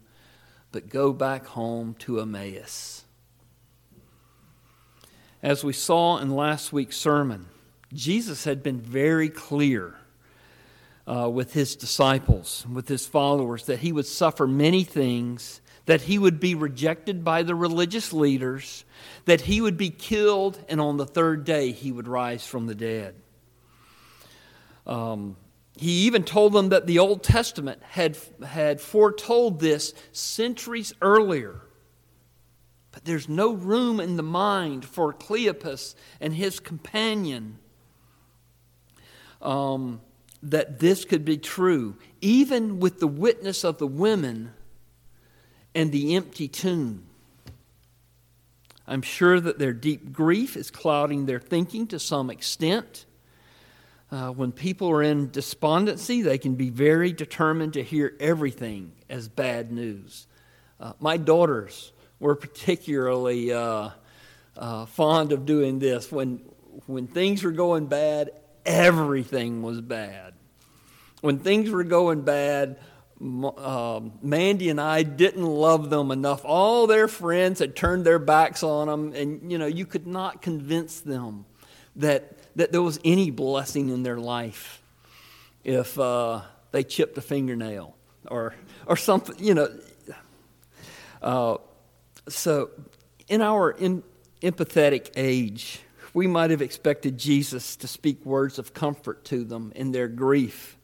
but 0.72 0.88
go 0.88 1.12
back 1.12 1.46
home 1.46 1.94
to 2.00 2.20
Emmaus. 2.20 3.04
As 5.42 5.62
we 5.62 5.72
saw 5.72 6.18
in 6.18 6.30
last 6.30 6.72
week's 6.72 6.96
sermon, 6.96 7.46
Jesus 7.92 8.44
had 8.44 8.62
been 8.62 8.80
very 8.80 9.28
clear 9.28 9.94
uh, 11.06 11.28
with 11.30 11.52
his 11.52 11.76
disciples, 11.76 12.66
with 12.70 12.88
his 12.88 13.06
followers, 13.06 13.66
that 13.66 13.80
he 13.80 13.92
would 13.92 14.06
suffer 14.06 14.46
many 14.46 14.84
things, 14.84 15.60
that 15.86 16.02
he 16.02 16.18
would 16.18 16.40
be 16.40 16.54
rejected 16.54 17.24
by 17.24 17.42
the 17.42 17.54
religious 17.54 18.12
leaders, 18.12 18.84
that 19.26 19.42
he 19.42 19.60
would 19.60 19.76
be 19.76 19.90
killed, 19.90 20.58
and 20.68 20.80
on 20.80 20.96
the 20.96 21.06
third 21.06 21.44
day 21.44 21.72
he 21.72 21.92
would 21.92 22.08
rise 22.08 22.46
from 22.46 22.66
the 22.66 22.74
dead. 22.74 23.14
Um, 24.86 25.36
he 25.76 26.06
even 26.06 26.24
told 26.24 26.52
them 26.52 26.68
that 26.70 26.86
the 26.86 26.98
Old 26.98 27.22
Testament 27.22 27.82
had, 27.82 28.16
had 28.46 28.80
foretold 28.80 29.60
this 29.60 29.92
centuries 30.12 30.92
earlier. 31.02 31.60
But 32.92 33.04
there's 33.04 33.28
no 33.28 33.52
room 33.52 33.98
in 33.98 34.16
the 34.16 34.22
mind 34.22 34.84
for 34.84 35.12
Cleopas 35.12 35.96
and 36.20 36.32
his 36.32 36.60
companion 36.60 37.58
um, 39.42 40.00
that 40.42 40.78
this 40.78 41.04
could 41.04 41.24
be 41.24 41.36
true, 41.36 41.96
even 42.20 42.78
with 42.78 43.00
the 43.00 43.08
witness 43.08 43.64
of 43.64 43.78
the 43.78 43.86
women 43.86 44.52
and 45.74 45.90
the 45.92 46.16
empty 46.16 46.48
tomb. 46.48 47.04
I'm 48.86 49.02
sure 49.02 49.40
that 49.40 49.58
their 49.58 49.72
deep 49.72 50.12
grief 50.12 50.56
is 50.56 50.70
clouding 50.70 51.26
their 51.26 51.40
thinking 51.40 51.86
to 51.88 51.98
some 51.98 52.30
extent. 52.30 53.06
Uh, 54.10 54.30
when 54.30 54.52
people 54.52 54.90
are 54.90 55.02
in 55.02 55.30
despondency, 55.30 56.22
they 56.22 56.38
can 56.38 56.54
be 56.54 56.70
very 56.70 57.12
determined 57.12 57.72
to 57.72 57.82
hear 57.82 58.14
everything 58.20 58.92
as 59.08 59.28
bad 59.28 59.72
news. 59.72 60.26
Uh, 60.78 60.92
my 61.00 61.16
daughters 61.16 61.92
were 62.20 62.36
particularly 62.36 63.52
uh, 63.52 63.90
uh 64.56 64.86
fond 64.86 65.32
of 65.32 65.46
doing 65.46 65.78
this. 65.78 66.12
When, 66.12 66.36
when 66.86 67.06
things 67.06 67.42
were 67.42 67.52
going 67.52 67.86
bad, 67.86 68.30
everything 68.66 69.62
was 69.62 69.80
bad. 69.80 70.34
When 71.22 71.38
things 71.38 71.70
were 71.70 71.84
going 71.84 72.20
bad, 72.22 72.78
uh, 73.20 74.00
Mandy 74.22 74.68
and 74.70 74.80
I 74.80 75.02
didn't 75.02 75.44
love 75.44 75.90
them 75.90 76.10
enough. 76.10 76.44
All 76.44 76.86
their 76.86 77.08
friends 77.08 77.60
had 77.60 77.76
turned 77.76 78.04
their 78.04 78.18
backs 78.18 78.62
on 78.62 78.88
them, 78.88 79.12
and 79.14 79.50
you 79.50 79.58
know 79.58 79.66
you 79.66 79.86
could 79.86 80.06
not 80.06 80.42
convince 80.42 81.00
them 81.00 81.44
that 81.96 82.38
that 82.56 82.72
there 82.72 82.82
was 82.82 82.98
any 83.04 83.30
blessing 83.30 83.88
in 83.88 84.02
their 84.02 84.18
life 84.18 84.82
if 85.62 85.98
uh, 85.98 86.42
they 86.72 86.82
chipped 86.82 87.16
a 87.18 87.22
fingernail 87.22 87.96
or 88.28 88.54
or 88.86 88.96
something. 88.96 89.36
You 89.38 89.54
know. 89.54 89.68
Uh, 91.22 91.56
so, 92.28 92.70
in 93.28 93.40
our 93.40 93.70
in, 93.70 94.02
empathetic 94.42 95.10
age, 95.16 95.80
we 96.12 96.26
might 96.26 96.50
have 96.50 96.60
expected 96.60 97.18
Jesus 97.18 97.76
to 97.76 97.88
speak 97.88 98.24
words 98.24 98.58
of 98.58 98.74
comfort 98.74 99.24
to 99.26 99.44
them 99.44 99.72
in 99.74 99.92
their 99.92 100.08
grief. 100.08 100.76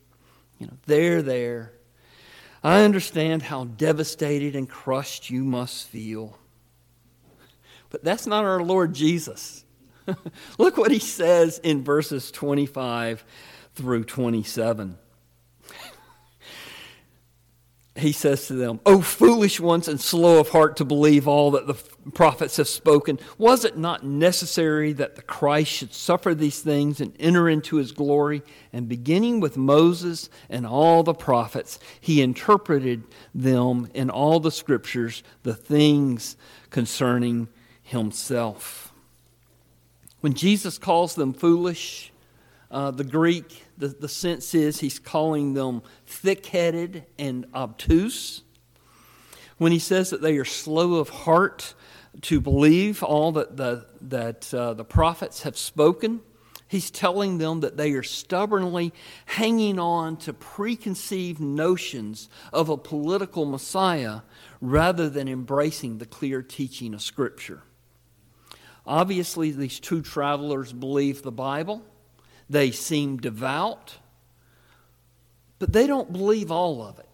You 0.58 0.66
know, 0.66 0.72
they're 0.86 1.22
there. 1.22 1.72
I 2.62 2.82
understand 2.82 3.42
how 3.42 3.64
devastated 3.64 4.54
and 4.54 4.68
crushed 4.68 5.30
you 5.30 5.44
must 5.44 5.88
feel. 5.88 6.38
But 7.88 8.04
that's 8.04 8.26
not 8.26 8.44
our 8.44 8.62
Lord 8.62 8.94
Jesus. 8.94 9.64
Look 10.58 10.76
what 10.76 10.90
he 10.90 10.98
says 10.98 11.58
in 11.58 11.82
verses 11.82 12.30
25 12.30 13.24
through 13.74 14.04
27 14.04 14.98
he 17.96 18.12
says 18.12 18.46
to 18.46 18.54
them, 18.54 18.80
O 18.86 19.00
foolish 19.00 19.58
ones 19.58 19.88
and 19.88 20.00
slow 20.00 20.38
of 20.38 20.50
heart 20.50 20.76
to 20.76 20.84
believe 20.84 21.26
all 21.26 21.50
that 21.50 21.66
the 21.66 21.74
prophets 22.12 22.56
have 22.58 22.68
spoken, 22.68 23.18
was 23.36 23.64
it 23.64 23.76
not 23.76 24.04
necessary 24.04 24.92
that 24.92 25.16
the 25.16 25.22
Christ 25.22 25.72
should 25.72 25.92
suffer 25.92 26.34
these 26.34 26.60
things 26.60 27.00
and 27.00 27.12
enter 27.18 27.48
into 27.48 27.76
his 27.76 27.90
glory? 27.90 28.42
And 28.72 28.88
beginning 28.88 29.40
with 29.40 29.56
Moses 29.56 30.30
and 30.48 30.66
all 30.66 31.02
the 31.02 31.14
prophets, 31.14 31.80
he 32.00 32.22
interpreted 32.22 33.02
them 33.34 33.88
in 33.92 34.08
all 34.08 34.38
the 34.38 34.52
scriptures, 34.52 35.24
the 35.42 35.54
things 35.54 36.36
concerning 36.70 37.48
himself. 37.82 38.92
When 40.20 40.34
Jesus 40.34 40.78
calls 40.78 41.16
them 41.16 41.32
foolish, 41.32 42.12
uh, 42.70 42.90
the 42.90 43.04
Greek, 43.04 43.64
the, 43.78 43.88
the 43.88 44.08
sense 44.08 44.54
is 44.54 44.80
he's 44.80 44.98
calling 44.98 45.54
them 45.54 45.82
thick 46.06 46.46
headed 46.46 47.04
and 47.18 47.46
obtuse. 47.54 48.42
When 49.58 49.72
he 49.72 49.78
says 49.78 50.10
that 50.10 50.22
they 50.22 50.36
are 50.38 50.44
slow 50.44 50.94
of 50.94 51.08
heart 51.08 51.74
to 52.22 52.40
believe 52.40 53.02
all 53.02 53.32
that 53.32 53.56
the, 53.56 53.86
that, 54.02 54.52
uh, 54.54 54.74
the 54.74 54.84
prophets 54.84 55.42
have 55.42 55.58
spoken, 55.58 56.20
he's 56.68 56.90
telling 56.90 57.38
them 57.38 57.60
that 57.60 57.76
they 57.76 57.92
are 57.92 58.02
stubbornly 58.02 58.92
hanging 59.26 59.78
on 59.78 60.16
to 60.18 60.32
preconceived 60.32 61.40
notions 61.40 62.28
of 62.52 62.68
a 62.68 62.76
political 62.76 63.44
Messiah 63.44 64.20
rather 64.60 65.10
than 65.10 65.28
embracing 65.28 65.98
the 65.98 66.06
clear 66.06 66.42
teaching 66.42 66.94
of 66.94 67.02
Scripture. 67.02 67.62
Obviously, 68.86 69.50
these 69.50 69.80
two 69.80 70.02
travelers 70.02 70.72
believe 70.72 71.22
the 71.22 71.32
Bible. 71.32 71.84
They 72.50 72.72
seem 72.72 73.16
devout, 73.18 73.96
but 75.60 75.72
they 75.72 75.86
don't 75.86 76.12
believe 76.12 76.50
all 76.50 76.82
of 76.82 76.98
it. 76.98 77.06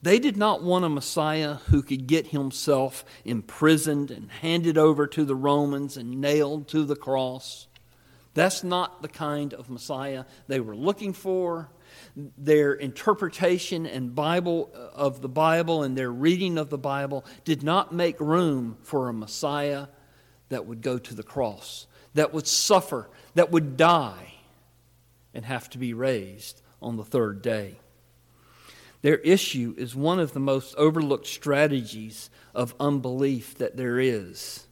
They 0.00 0.18
did 0.18 0.36
not 0.36 0.62
want 0.62 0.86
a 0.86 0.88
Messiah 0.88 1.56
who 1.68 1.82
could 1.82 2.06
get 2.06 2.28
himself 2.28 3.04
imprisoned 3.24 4.10
and 4.10 4.30
handed 4.30 4.78
over 4.78 5.06
to 5.08 5.24
the 5.24 5.34
Romans 5.36 5.98
and 5.98 6.20
nailed 6.20 6.68
to 6.68 6.84
the 6.84 6.96
cross. 6.96 7.66
That's 8.32 8.64
not 8.64 9.02
the 9.02 9.08
kind 9.08 9.52
of 9.52 9.68
Messiah 9.68 10.24
they 10.46 10.60
were 10.60 10.76
looking 10.76 11.12
for. 11.12 11.68
Their 12.16 12.72
interpretation 12.72 13.84
and 13.84 14.14
Bible 14.14 14.70
uh, 14.74 14.96
of 14.96 15.20
the 15.20 15.28
Bible 15.28 15.82
and 15.82 15.98
their 15.98 16.12
reading 16.12 16.56
of 16.56 16.70
the 16.70 16.78
Bible 16.78 17.26
did 17.44 17.62
not 17.62 17.92
make 17.92 18.20
room 18.20 18.78
for 18.82 19.08
a 19.08 19.12
Messiah 19.12 19.88
that 20.48 20.66
would 20.66 20.80
go 20.80 20.98
to 20.98 21.14
the 21.14 21.22
cross, 21.22 21.86
that 22.18 22.34
would 22.34 22.46
suffer 22.46 23.08
that 23.34 23.52
would 23.52 23.76
die 23.76 24.34
and 25.32 25.44
have 25.44 25.70
to 25.70 25.78
be 25.78 25.94
raised 25.94 26.60
on 26.82 26.96
the 26.96 27.04
third 27.04 27.40
day. 27.42 27.78
Their 29.02 29.18
issue 29.18 29.74
is 29.78 29.94
one 29.94 30.18
of 30.18 30.32
the 30.32 30.40
most 30.40 30.74
overlooked 30.74 31.28
strategies 31.28 32.30
of 32.54 32.74
unbelief 32.80 33.56
that 33.58 33.76
there 33.76 34.00
is. 34.00 34.66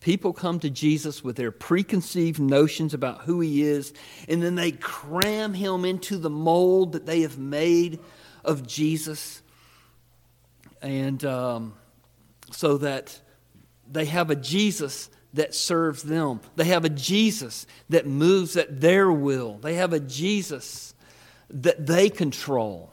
People 0.00 0.32
come 0.32 0.58
to 0.60 0.70
Jesus 0.70 1.22
with 1.22 1.36
their 1.36 1.50
preconceived 1.50 2.40
notions 2.40 2.94
about 2.94 3.22
who 3.22 3.40
he 3.40 3.62
is, 3.62 3.92
and 4.26 4.42
then 4.42 4.54
they 4.54 4.72
cram 4.72 5.52
him 5.52 5.84
into 5.84 6.16
the 6.16 6.30
mold 6.30 6.92
that 6.92 7.04
they 7.04 7.20
have 7.20 7.36
made 7.36 7.98
of 8.42 8.66
Jesus. 8.66 9.42
And 10.80 11.22
um, 11.26 11.74
so 12.52 12.78
that 12.78 13.20
they 13.90 14.06
have 14.06 14.30
a 14.30 14.36
Jesus 14.36 15.10
that 15.36 15.54
serves 15.54 16.02
them. 16.02 16.40
They 16.56 16.64
have 16.64 16.84
a 16.84 16.90
Jesus 16.90 17.66
that 17.88 18.06
moves 18.06 18.56
at 18.56 18.80
their 18.80 19.10
will. 19.10 19.58
They 19.58 19.74
have 19.74 19.92
a 19.92 20.00
Jesus 20.00 20.94
that 21.48 21.86
they 21.86 22.10
control. 22.10 22.92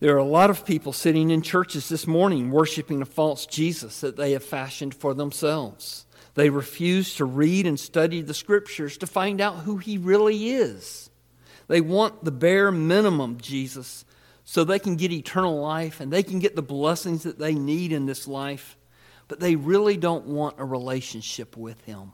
There 0.00 0.14
are 0.14 0.18
a 0.18 0.24
lot 0.24 0.50
of 0.50 0.66
people 0.66 0.92
sitting 0.92 1.30
in 1.30 1.42
churches 1.42 1.88
this 1.88 2.08
morning 2.08 2.50
worshiping 2.50 3.00
a 3.00 3.06
false 3.06 3.46
Jesus 3.46 4.00
that 4.00 4.16
they 4.16 4.32
have 4.32 4.42
fashioned 4.42 4.94
for 4.94 5.14
themselves. 5.14 6.06
They 6.34 6.50
refuse 6.50 7.14
to 7.16 7.24
read 7.24 7.66
and 7.66 7.78
study 7.78 8.20
the 8.20 8.34
scriptures 8.34 8.96
to 8.98 9.06
find 9.06 9.40
out 9.40 9.58
who 9.58 9.76
he 9.76 9.98
really 9.98 10.50
is. 10.50 11.10
They 11.68 11.80
want 11.80 12.24
the 12.24 12.32
bare 12.32 12.72
minimum 12.72 13.38
Jesus 13.40 14.04
so 14.42 14.64
they 14.64 14.80
can 14.80 14.96
get 14.96 15.12
eternal 15.12 15.60
life 15.60 16.00
and 16.00 16.12
they 16.12 16.22
can 16.22 16.40
get 16.40 16.56
the 16.56 16.62
blessings 16.62 17.22
that 17.22 17.38
they 17.38 17.54
need 17.54 17.92
in 17.92 18.06
this 18.06 18.26
life 18.26 18.76
but 19.28 19.40
they 19.40 19.56
really 19.56 19.96
don't 19.96 20.26
want 20.26 20.56
a 20.58 20.64
relationship 20.64 21.56
with 21.56 21.80
Him. 21.82 22.12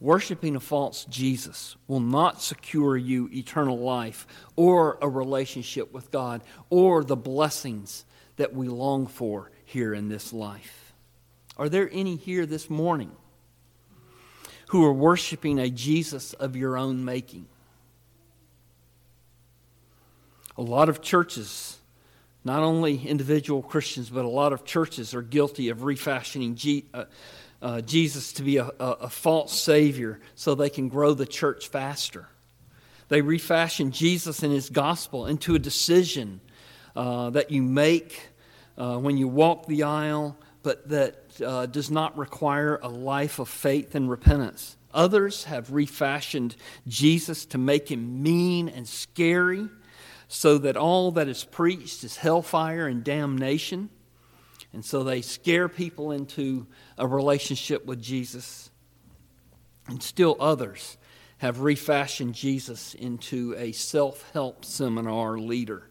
Worshipping 0.00 0.56
a 0.56 0.60
false 0.60 1.06
Jesus 1.06 1.76
will 1.88 2.00
not 2.00 2.42
secure 2.42 2.96
you 2.96 3.28
eternal 3.32 3.78
life 3.78 4.26
or 4.56 4.98
a 5.00 5.08
relationship 5.08 5.92
with 5.92 6.10
God 6.10 6.42
or 6.68 7.04
the 7.04 7.16
blessings 7.16 8.04
that 8.36 8.54
we 8.54 8.68
long 8.68 9.06
for 9.06 9.50
here 9.64 9.94
in 9.94 10.08
this 10.08 10.32
life. 10.32 10.92
Are 11.56 11.68
there 11.68 11.88
any 11.92 12.16
here 12.16 12.46
this 12.46 12.68
morning 12.68 13.12
who 14.68 14.84
are 14.84 14.92
worshiping 14.92 15.58
a 15.58 15.70
Jesus 15.70 16.32
of 16.34 16.56
your 16.56 16.76
own 16.76 17.04
making? 17.04 17.46
A 20.56 20.62
lot 20.62 20.88
of 20.88 21.00
churches, 21.00 21.78
not 22.44 22.62
only 22.62 23.06
individual 23.06 23.62
Christians, 23.62 24.10
but 24.10 24.24
a 24.24 24.28
lot 24.28 24.52
of 24.52 24.64
churches 24.64 25.14
are 25.14 25.22
guilty 25.22 25.70
of 25.70 25.82
refashioning 25.82 26.54
G, 26.54 26.84
uh, 26.92 27.04
uh, 27.62 27.80
Jesus 27.80 28.34
to 28.34 28.42
be 28.42 28.58
a, 28.58 28.66
a, 28.78 28.90
a 29.02 29.08
false 29.08 29.58
Savior 29.58 30.20
so 30.34 30.54
they 30.54 30.68
can 30.68 30.88
grow 30.88 31.14
the 31.14 31.26
church 31.26 31.68
faster. 31.68 32.28
They 33.08 33.22
refashion 33.22 33.90
Jesus 33.90 34.42
and 34.42 34.52
his 34.52 34.68
gospel 34.68 35.26
into 35.26 35.54
a 35.54 35.58
decision 35.58 36.40
uh, 36.94 37.30
that 37.30 37.50
you 37.50 37.62
make 37.62 38.28
uh, 38.76 38.98
when 38.98 39.16
you 39.16 39.28
walk 39.28 39.66
the 39.66 39.84
aisle, 39.84 40.36
but 40.62 40.88
that 40.88 41.16
uh, 41.44 41.66
does 41.66 41.90
not 41.90 42.16
require 42.18 42.78
a 42.82 42.88
life 42.88 43.38
of 43.38 43.48
faith 43.48 43.94
and 43.94 44.10
repentance. 44.10 44.76
Others 44.92 45.44
have 45.44 45.72
refashioned 45.72 46.54
Jesus 46.86 47.46
to 47.46 47.58
make 47.58 47.90
him 47.90 48.22
mean 48.22 48.68
and 48.68 48.86
scary 48.86 49.68
so 50.28 50.58
that 50.58 50.76
all 50.76 51.10
that 51.12 51.28
is 51.28 51.44
preached 51.44 52.04
is 52.04 52.16
hellfire 52.16 52.86
and 52.86 53.04
damnation. 53.04 53.90
And 54.72 54.84
so 54.84 55.04
they 55.04 55.22
scare 55.22 55.68
people 55.68 56.10
into 56.10 56.66
a 56.98 57.06
relationship 57.06 57.86
with 57.86 58.02
Jesus. 58.02 58.70
And 59.86 60.02
still 60.02 60.36
others 60.40 60.96
have 61.38 61.60
refashioned 61.60 62.34
Jesus 62.34 62.94
into 62.94 63.54
a 63.56 63.72
self 63.72 64.30
help 64.32 64.64
seminar 64.64 65.38
leader. 65.38 65.88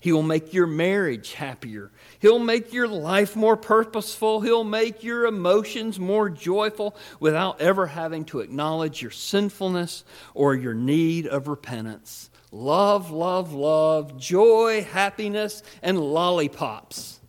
He 0.00 0.12
will 0.12 0.22
make 0.22 0.54
your 0.54 0.66
marriage 0.66 1.32
happier. 1.32 1.90
He'll 2.20 2.38
make 2.38 2.72
your 2.72 2.86
life 2.86 3.34
more 3.34 3.56
purposeful. 3.56 4.40
He'll 4.40 4.62
make 4.62 5.02
your 5.02 5.26
emotions 5.26 5.98
more 5.98 6.30
joyful 6.30 6.96
without 7.18 7.60
ever 7.60 7.86
having 7.86 8.24
to 8.26 8.40
acknowledge 8.40 9.02
your 9.02 9.10
sinfulness 9.10 10.04
or 10.34 10.54
your 10.54 10.74
need 10.74 11.26
of 11.26 11.48
repentance. 11.48 12.30
Love, 12.50 13.10
love, 13.10 13.52
love, 13.52 14.18
joy, 14.18 14.82
happiness, 14.82 15.62
and 15.82 16.00
lollipops. 16.00 17.20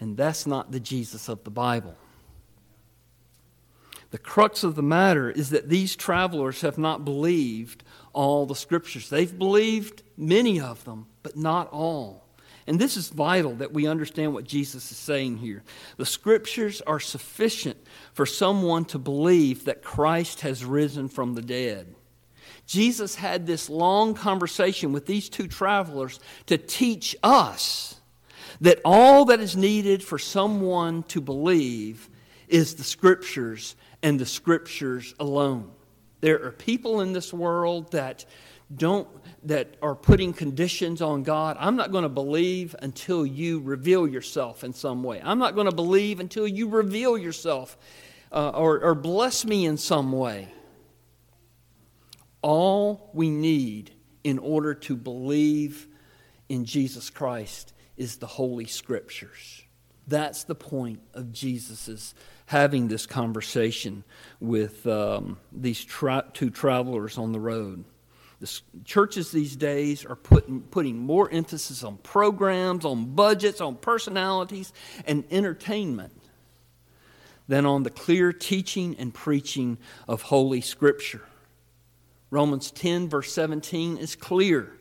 And 0.00 0.16
that's 0.16 0.46
not 0.46 0.70
the 0.70 0.80
Jesus 0.80 1.28
of 1.28 1.42
the 1.44 1.50
Bible. 1.50 1.96
The 4.10 4.18
crux 4.18 4.64
of 4.64 4.74
the 4.74 4.82
matter 4.82 5.30
is 5.30 5.50
that 5.50 5.68
these 5.68 5.96
travelers 5.96 6.62
have 6.62 6.78
not 6.78 7.04
believed 7.04 7.84
all 8.12 8.46
the 8.46 8.54
scriptures. 8.54 9.10
They've 9.10 9.38
believed 9.38 10.02
many 10.16 10.60
of 10.60 10.84
them, 10.84 11.06
but 11.22 11.36
not 11.36 11.68
all. 11.70 12.24
And 12.66 12.78
this 12.78 12.96
is 12.96 13.08
vital 13.08 13.54
that 13.56 13.72
we 13.72 13.86
understand 13.86 14.34
what 14.34 14.44
Jesus 14.44 14.90
is 14.90 14.98
saying 14.98 15.38
here. 15.38 15.62
The 15.96 16.06
scriptures 16.06 16.80
are 16.82 17.00
sufficient 17.00 17.78
for 18.12 18.26
someone 18.26 18.84
to 18.86 18.98
believe 18.98 19.64
that 19.64 19.82
Christ 19.82 20.42
has 20.42 20.64
risen 20.64 21.08
from 21.08 21.34
the 21.34 21.42
dead. 21.42 21.94
Jesus 22.66 23.14
had 23.14 23.46
this 23.46 23.68
long 23.68 24.14
conversation 24.14 24.92
with 24.92 25.06
these 25.06 25.28
two 25.28 25.48
travelers 25.48 26.20
to 26.46 26.58
teach 26.58 27.16
us 27.22 28.00
that 28.60 28.80
all 28.84 29.26
that 29.26 29.40
is 29.40 29.56
needed 29.56 30.02
for 30.02 30.18
someone 30.18 31.02
to 31.04 31.20
believe 31.20 32.08
is 32.48 32.74
the 32.74 32.84
scriptures 32.84 33.76
and 34.02 34.18
the 34.18 34.26
scriptures 34.26 35.14
alone. 35.20 35.70
There 36.20 36.44
are 36.44 36.52
people 36.52 37.00
in 37.00 37.12
this 37.12 37.32
world 37.32 37.92
that 37.92 38.24
don't 38.74 39.08
that 39.44 39.76
are 39.80 39.94
putting 39.94 40.32
conditions 40.32 41.00
on 41.00 41.22
God. 41.22 41.56
I'm 41.58 41.76
not 41.76 41.92
going 41.92 42.02
to 42.02 42.08
believe 42.08 42.74
until 42.80 43.24
you 43.24 43.60
reveal 43.60 44.06
yourself 44.06 44.64
in 44.64 44.72
some 44.72 45.02
way. 45.02 45.20
I'm 45.22 45.38
not 45.38 45.54
going 45.54 45.70
to 45.70 45.74
believe 45.74 46.20
until 46.20 46.46
you 46.46 46.68
reveal 46.68 47.16
yourself 47.16 47.78
uh, 48.32 48.50
or, 48.50 48.80
or 48.80 48.94
bless 48.94 49.44
me 49.44 49.64
in 49.64 49.76
some 49.76 50.12
way. 50.12 50.48
All 52.42 53.10
we 53.12 53.30
need 53.30 53.92
in 54.24 54.38
order 54.38 54.74
to 54.74 54.96
believe 54.96 55.86
in 56.48 56.64
Jesus 56.64 57.10
Christ 57.10 57.72
is 57.96 58.16
the 58.16 58.26
Holy 58.26 58.66
Scriptures. 58.66 59.62
That's 60.06 60.44
the 60.44 60.54
point 60.54 61.00
of 61.12 61.32
Jesus' 61.32 62.14
having 62.46 62.88
this 62.88 63.06
conversation 63.06 64.04
with 64.40 64.86
um, 64.86 65.38
these 65.52 65.84
two 66.32 66.50
travelers 66.50 67.18
on 67.18 67.32
the 67.32 67.40
road. 67.40 67.84
The 68.40 68.60
churches 68.84 69.32
these 69.32 69.56
days 69.56 70.06
are 70.06 70.16
putting, 70.16 70.62
putting 70.62 70.96
more 70.96 71.28
emphasis 71.30 71.82
on 71.82 71.98
programs, 71.98 72.84
on 72.84 73.14
budgets, 73.14 73.60
on 73.60 73.76
personalities, 73.76 74.72
and 75.06 75.24
entertainment 75.30 76.12
than 77.48 77.66
on 77.66 77.82
the 77.82 77.90
clear 77.90 78.32
teaching 78.32 78.94
and 78.98 79.12
preaching 79.12 79.76
of 80.06 80.22
Holy 80.22 80.60
Scripture. 80.60 81.22
Romans 82.30 82.70
10, 82.70 83.08
verse 83.08 83.32
17 83.32 83.96
is 83.98 84.16
clear. 84.16 84.72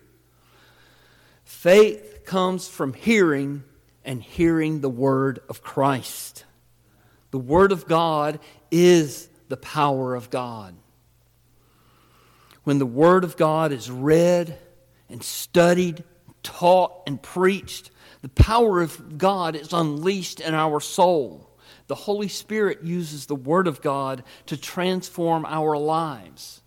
Faith 1.44 2.26
comes 2.26 2.68
from 2.68 2.94
hearing, 2.94 3.64
and 4.04 4.22
hearing 4.22 4.82
the 4.82 4.90
word 4.90 5.40
of 5.50 5.62
Christ. 5.62 6.46
The 7.32 7.38
Word 7.40 7.72
of 7.72 7.88
God 7.88 8.40
is 8.72 9.30
the 9.50 9.58
power 9.58 10.16
of 10.16 10.30
God. 10.30 10.76
When 12.64 12.80
the 12.80 12.86
Word 12.86 13.24
of 13.24 13.38
God 13.38 13.72
is 13.72 13.92
read 13.92 14.58
and 15.10 15.22
studied, 15.24 16.04
taught, 16.42 17.04
and 17.06 17.22
preached, 17.22 17.92
the 18.22 18.30
power 18.30 18.82
of 18.82 19.18
God 19.18 19.56
is 19.56 19.74
unleashed 19.74 20.40
in 20.40 20.54
our 20.54 20.80
soul. 20.80 21.50
The 21.88 21.96
Holy 21.96 22.28
Spirit 22.28 22.84
uses 22.84 23.26
the 23.26 23.36
Word 23.36 23.68
of 23.68 23.82
God 23.82 24.24
to 24.48 24.58
transform 24.58 25.46
our 25.46 25.78
lives. 25.78 26.62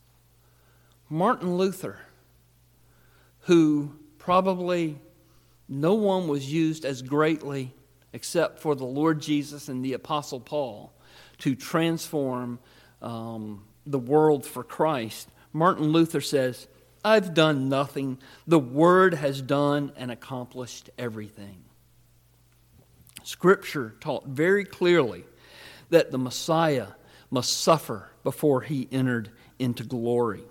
Martin 1.11 1.57
Luther, 1.57 1.99
who 3.41 3.93
probably 4.19 4.97
no 5.69 5.95
one 5.95 6.29
was 6.29 6.51
used 6.51 6.85
as 6.85 7.03
greatly 7.03 7.75
except 8.13 8.61
for 8.61 8.77
the 8.77 8.85
Lord 8.85 9.21
Jesus 9.21 9.69
and 9.69 9.85
the 9.85 9.95
Apostle 9.95 10.39
Paul 10.39 10.93
to 11.39 11.57
transform 11.57 12.61
um, 13.03 13.65
the 13.87 13.99
world 13.99 14.47
for 14.47 14.63
Christ. 14.63 15.29
Martin 15.53 15.89
Luther 15.89 16.21
says, 16.21 16.69
I've 17.05 17.35
done 17.35 17.69
nothing. 17.69 18.19
The 18.47 18.59
Word 18.59 19.15
has 19.15 19.43
done 19.43 19.93
and 19.97 20.11
accomplished 20.11 20.91
everything. 20.97 21.65
Scripture 23.25 23.95
taught 24.01 24.27
very 24.27 24.65
clearly 24.65 25.25
that 25.89 26.11
the 26.11 26.19
Messiah 26.19 26.89
must 27.31 27.61
suffer 27.63 28.11
before 28.23 28.61
he 28.61 28.89
entered 28.93 29.31
into 29.59 29.83
glory. 29.83 30.43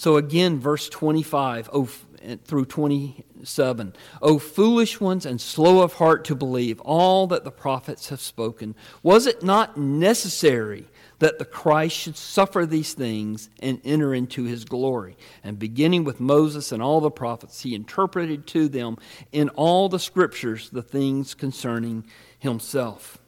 So 0.00 0.16
again, 0.16 0.58
verse 0.58 0.88
25 0.88 1.68
oh, 1.74 1.90
eh, 2.22 2.36
through 2.42 2.64
27. 2.64 3.92
O 4.22 4.38
foolish 4.38 4.98
ones 4.98 5.26
and 5.26 5.38
slow 5.38 5.82
of 5.82 5.92
heart 5.92 6.24
to 6.24 6.34
believe 6.34 6.80
all 6.80 7.26
that 7.26 7.44
the 7.44 7.50
prophets 7.50 8.08
have 8.08 8.22
spoken. 8.22 8.74
Was 9.02 9.26
it 9.26 9.42
not 9.42 9.76
necessary 9.76 10.86
that 11.18 11.38
the 11.38 11.44
Christ 11.44 11.98
should 11.98 12.16
suffer 12.16 12.64
these 12.64 12.94
things 12.94 13.50
and 13.62 13.78
enter 13.84 14.14
into 14.14 14.44
his 14.44 14.64
glory? 14.64 15.18
And 15.44 15.58
beginning 15.58 16.04
with 16.04 16.18
Moses 16.18 16.72
and 16.72 16.82
all 16.82 17.02
the 17.02 17.10
prophets, 17.10 17.60
he 17.60 17.74
interpreted 17.74 18.46
to 18.46 18.70
them 18.70 18.96
in 19.32 19.50
all 19.50 19.90
the 19.90 19.98
scriptures 19.98 20.70
the 20.70 20.80
things 20.80 21.34
concerning 21.34 22.06
himself. 22.38 23.18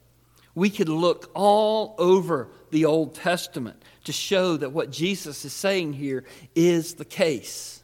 We 0.54 0.70
could 0.70 0.88
look 0.88 1.30
all 1.34 1.94
over 1.98 2.48
the 2.70 2.86
Old 2.86 3.14
Testament 3.14 3.82
to 4.04 4.12
show 4.12 4.56
that 4.56 4.72
what 4.72 4.90
Jesus 4.90 5.44
is 5.44 5.52
saying 5.52 5.92
here 5.94 6.24
is 6.54 6.94
the 6.94 7.04
case. 7.04 7.82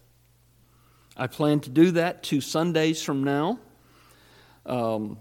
I 1.16 1.26
plan 1.26 1.60
to 1.60 1.70
do 1.70 1.92
that 1.92 2.22
two 2.22 2.40
Sundays 2.40 3.02
from 3.02 3.24
now. 3.24 3.58
Um, 4.66 5.18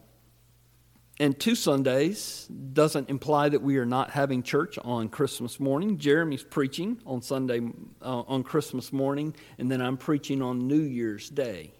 and 1.19 1.39
two 1.39 1.55
Sundays 1.55 2.47
doesn't 2.73 3.09
imply 3.09 3.49
that 3.49 3.61
we 3.61 3.77
are 3.77 3.85
not 3.85 4.11
having 4.11 4.43
church 4.43 4.77
on 4.83 5.09
Christmas 5.09 5.59
morning. 5.59 5.97
Jeremy's 5.97 6.43
preaching 6.43 7.01
on 7.07 7.23
Sunday, 7.23 7.61
uh, 8.03 8.21
on 8.27 8.43
Christmas 8.43 8.93
morning, 8.93 9.35
and 9.57 9.71
then 9.71 9.81
I'm 9.81 9.97
preaching 9.97 10.43
on 10.43 10.67
New 10.67 10.81
Year's 10.81 11.29
Day. 11.29 11.71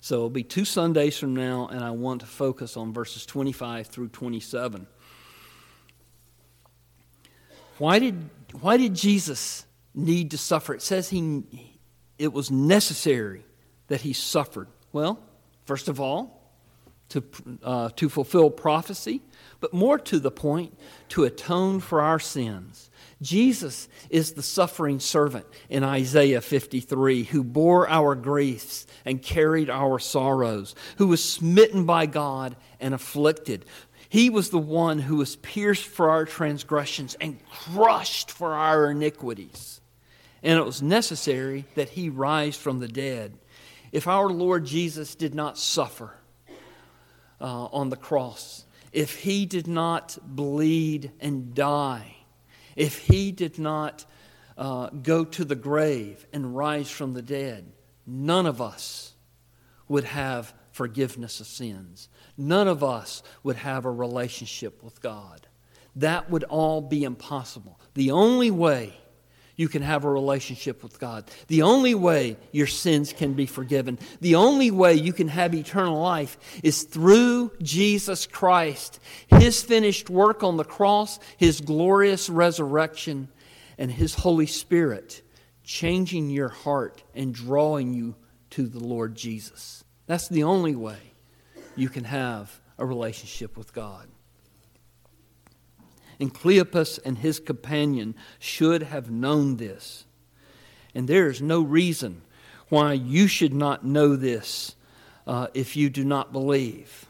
So 0.00 0.16
it'll 0.16 0.30
be 0.30 0.42
two 0.42 0.64
Sundays 0.64 1.16
from 1.16 1.36
now, 1.36 1.68
and 1.68 1.84
I 1.84 1.92
want 1.92 2.22
to 2.22 2.26
focus 2.26 2.76
on 2.76 2.92
verses 2.92 3.24
25 3.24 3.86
through 3.86 4.08
27. 4.08 4.88
Why 7.78 7.98
did 8.00 8.28
why 8.60 8.76
did 8.76 8.94
Jesus 8.94 9.66
need 9.94 10.30
to 10.32 10.38
suffer? 10.38 10.74
It 10.74 10.82
says 10.82 11.10
he, 11.10 11.42
it 12.18 12.32
was 12.32 12.50
necessary 12.50 13.44
that 13.88 14.00
he 14.00 14.12
suffered. 14.12 14.68
Well, 14.92 15.18
first 15.64 15.88
of 15.88 16.00
all, 16.00 16.40
to, 17.10 17.22
uh, 17.62 17.90
to 17.96 18.08
fulfill 18.08 18.50
prophecy, 18.50 19.20
but 19.60 19.72
more 19.72 19.98
to 19.98 20.18
the 20.18 20.30
point, 20.30 20.76
to 21.10 21.24
atone 21.24 21.80
for 21.80 22.00
our 22.00 22.18
sins. 22.18 22.90
Jesus 23.22 23.88
is 24.10 24.32
the 24.32 24.42
suffering 24.42 25.00
servant 25.00 25.46
in 25.68 25.84
Isaiah 25.84 26.40
53 26.40 27.24
who 27.24 27.44
bore 27.44 27.88
our 27.88 28.14
griefs 28.14 28.86
and 29.04 29.22
carried 29.22 29.70
our 29.70 29.98
sorrows, 29.98 30.74
who 30.98 31.06
was 31.06 31.22
smitten 31.22 31.84
by 31.84 32.06
God 32.06 32.56
and 32.80 32.94
afflicted, 32.94 33.64
He 34.08 34.30
was 34.30 34.50
the 34.50 34.58
one 34.58 34.98
who 34.98 35.16
was 35.16 35.36
pierced 35.36 35.86
for 35.86 36.10
our 36.10 36.24
transgressions 36.24 37.16
and 37.20 37.38
crushed 37.48 38.30
for 38.30 38.54
our 38.54 38.90
iniquities. 38.90 39.80
And 40.42 40.58
it 40.58 40.64
was 40.64 40.82
necessary 40.82 41.64
that 41.74 41.90
he 41.90 42.08
rise 42.08 42.56
from 42.56 42.80
the 42.80 42.88
dead. 42.88 43.38
If 43.92 44.06
our 44.06 44.28
Lord 44.28 44.66
Jesus 44.66 45.14
did 45.14 45.34
not 45.34 45.56
suffer 45.56 46.14
uh, 47.40 47.66
on 47.66 47.88
the 47.88 47.96
cross, 47.96 48.64
if 48.92 49.20
he 49.20 49.46
did 49.46 49.66
not 49.66 50.18
bleed 50.22 51.12
and 51.20 51.54
die, 51.54 52.16
if 52.76 52.98
he 52.98 53.32
did 53.32 53.58
not 53.58 54.04
uh, 54.58 54.90
go 54.90 55.24
to 55.24 55.44
the 55.44 55.56
grave 55.56 56.26
and 56.32 56.56
rise 56.56 56.90
from 56.90 57.14
the 57.14 57.22
dead, 57.22 57.72
none 58.06 58.46
of 58.46 58.60
us 58.60 59.14
would 59.88 60.04
have 60.04 60.52
forgiveness 60.74 61.40
of 61.40 61.46
sins. 61.46 62.08
None 62.36 62.66
of 62.66 62.82
us 62.82 63.22
would 63.44 63.56
have 63.56 63.84
a 63.84 63.90
relationship 63.90 64.82
with 64.82 65.00
God. 65.00 65.46
That 65.96 66.28
would 66.30 66.42
all 66.44 66.80
be 66.80 67.04
impossible. 67.04 67.78
The 67.94 68.10
only 68.10 68.50
way 68.50 68.92
you 69.54 69.68
can 69.68 69.82
have 69.82 70.04
a 70.04 70.10
relationship 70.10 70.82
with 70.82 70.98
God, 70.98 71.30
the 71.46 71.62
only 71.62 71.94
way 71.94 72.36
your 72.50 72.66
sins 72.66 73.12
can 73.12 73.34
be 73.34 73.46
forgiven, 73.46 74.00
the 74.20 74.34
only 74.34 74.72
way 74.72 74.94
you 74.94 75.12
can 75.12 75.28
have 75.28 75.54
eternal 75.54 76.00
life 76.00 76.36
is 76.64 76.82
through 76.82 77.52
Jesus 77.62 78.26
Christ, 78.26 78.98
His 79.28 79.62
finished 79.62 80.10
work 80.10 80.42
on 80.42 80.56
the 80.56 80.64
cross, 80.64 81.20
His 81.36 81.60
glorious 81.60 82.28
resurrection, 82.28 83.28
and 83.78 83.92
His 83.92 84.16
Holy 84.16 84.46
Spirit 84.46 85.22
changing 85.62 86.30
your 86.30 86.48
heart 86.48 87.04
and 87.14 87.32
drawing 87.32 87.94
you 87.94 88.16
to 88.50 88.66
the 88.66 88.80
Lord 88.80 89.14
Jesus. 89.14 89.83
That's 90.06 90.28
the 90.28 90.44
only 90.44 90.74
way 90.74 90.98
you 91.76 91.88
can 91.88 92.04
have 92.04 92.60
a 92.78 92.86
relationship 92.86 93.56
with 93.56 93.72
God. 93.72 94.08
And 96.20 96.32
Cleopas 96.32 97.00
and 97.04 97.18
his 97.18 97.40
companion 97.40 98.14
should 98.38 98.82
have 98.82 99.10
known 99.10 99.56
this. 99.56 100.04
And 100.94 101.08
there 101.08 101.28
is 101.28 101.42
no 101.42 101.62
reason 101.62 102.22
why 102.68 102.92
you 102.92 103.26
should 103.26 103.52
not 103.52 103.84
know 103.84 104.16
this 104.16 104.76
uh, 105.26 105.48
if 105.54 105.76
you 105.76 105.90
do 105.90 106.04
not 106.04 106.32
believe. 106.32 107.06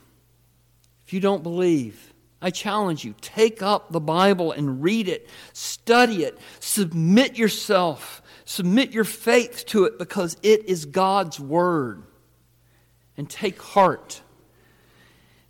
If 1.07 1.13
you 1.13 1.21
don't 1.21 1.43
believe, 1.43 2.15
I 2.41 2.51
challenge 2.51 3.05
you 3.05 3.15
take 3.21 3.63
up 3.63 3.91
the 3.91 4.01
Bible 4.01 4.53
and 4.53 4.83
read 4.83 5.09
it, 5.09 5.29
study 5.53 6.25
it, 6.25 6.39
submit 6.61 7.37
yourself, 7.37 8.23
submit 8.45 8.93
your 8.93 9.05
faith 9.05 9.65
to 9.67 9.85
it 9.85 9.99
because 9.99 10.37
it 10.43 10.67
is 10.67 10.87
God's 10.87 11.39
Word. 11.39 12.03
And 13.17 13.31
take 13.31 13.61
heart 13.61 14.23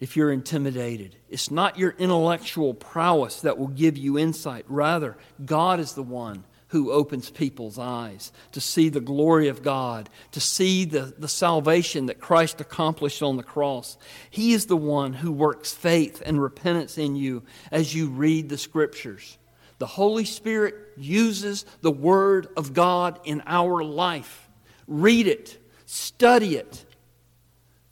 if 0.01 0.17
you're 0.17 0.33
intimidated. 0.33 1.17
It's 1.31 1.51
not 1.51 1.79
your 1.79 1.95
intellectual 1.99 2.75
prowess 2.75 3.41
that 3.41 3.59
will 3.59 3.69
give 3.69 3.97
you 3.97 4.19
insight. 4.19 4.65
Rather, 4.69 5.17
God 5.45 5.81
is 5.81 5.95
the 5.95 6.03
one 6.03 6.45
who 6.69 6.91
opens 6.91 7.31
people's 7.31 7.79
eyes 7.79 8.33
to 8.51 8.61
see 8.61 8.89
the 8.89 9.01
glory 9.01 9.47
of 9.49 9.63
God, 9.63 10.11
to 10.33 10.41
see 10.41 10.85
the, 10.85 11.15
the 11.17 11.29
salvation 11.29 12.07
that 12.07 12.21
Christ 12.21 12.61
accomplished 12.61 13.23
on 13.23 13.37
the 13.37 13.45
cross. 13.45 13.97
He 14.29 14.53
is 14.53 14.67
the 14.67 14.77
one 14.77 15.13
who 15.13 15.31
works 15.31 15.73
faith 15.73 16.21
and 16.27 16.43
repentance 16.43 16.99
in 16.99 17.15
you 17.15 17.45
as 17.71 17.95
you 17.95 18.09
read 18.09 18.49
the 18.49 18.59
scriptures. 18.59 19.39
The 19.79 19.87
Holy 19.87 20.25
Spirit 20.25 20.75
uses 20.97 21.65
the 21.81 21.93
Word 21.93 22.49
of 22.57 22.75
God 22.75 23.21
in 23.25 23.43
our 23.47 23.85
life. 23.85 24.49
Read 24.89 25.29
it, 25.29 25.59
study 25.87 26.57
it, 26.57 26.84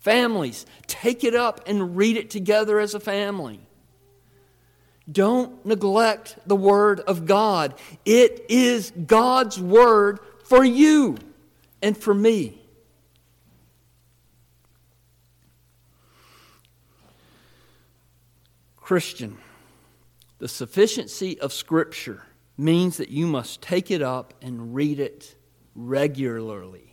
Families, 0.03 0.67
take 0.89 1.23
it 1.23 1.33
up 1.37 1.61
and 1.69 1.97
read 1.97 2.17
it 2.17 2.29
together 2.29 2.81
as 2.81 2.93
a 2.95 2.99
family. 2.99 3.61
Don't 5.11 5.65
neglect 5.65 6.37
the 6.45 6.57
Word 6.57 6.99
of 7.01 7.25
God. 7.25 7.79
It 8.05 8.47
is 8.49 8.91
God's 8.91 9.61
Word 9.61 10.19
for 10.45 10.65
you 10.65 11.19
and 11.81 11.97
for 11.97 12.13
me. 12.13 12.61
Christian, 18.77 19.39
the 20.39 20.49
sufficiency 20.49 21.39
of 21.39 21.53
Scripture 21.53 22.27
means 22.59 22.97
that 22.97 23.11
you 23.11 23.29
must 23.29 23.63
take 23.63 23.93
it 23.93 24.03
up 24.03 24.35
and 24.43 24.75
read 24.75 24.99
it 24.99 25.37
regularly. 25.77 26.92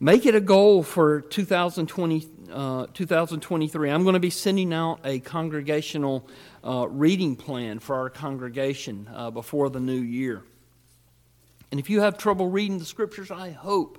Make 0.00 0.26
it 0.26 0.34
a 0.34 0.40
goal 0.40 0.82
for 0.82 1.20
2020, 1.20 2.26
uh, 2.52 2.86
2023. 2.92 3.90
I'm 3.90 4.02
going 4.02 4.14
to 4.14 4.20
be 4.20 4.30
sending 4.30 4.74
out 4.74 4.98
a 5.04 5.20
congregational 5.20 6.28
uh, 6.64 6.88
reading 6.88 7.36
plan 7.36 7.78
for 7.78 7.96
our 7.96 8.10
congregation 8.10 9.08
uh, 9.14 9.30
before 9.30 9.70
the 9.70 9.78
new 9.78 9.92
year. 9.92 10.42
And 11.70 11.78
if 11.78 11.90
you 11.90 12.00
have 12.00 12.18
trouble 12.18 12.48
reading 12.48 12.78
the 12.78 12.84
scriptures, 12.84 13.30
I 13.30 13.50
hope 13.50 13.98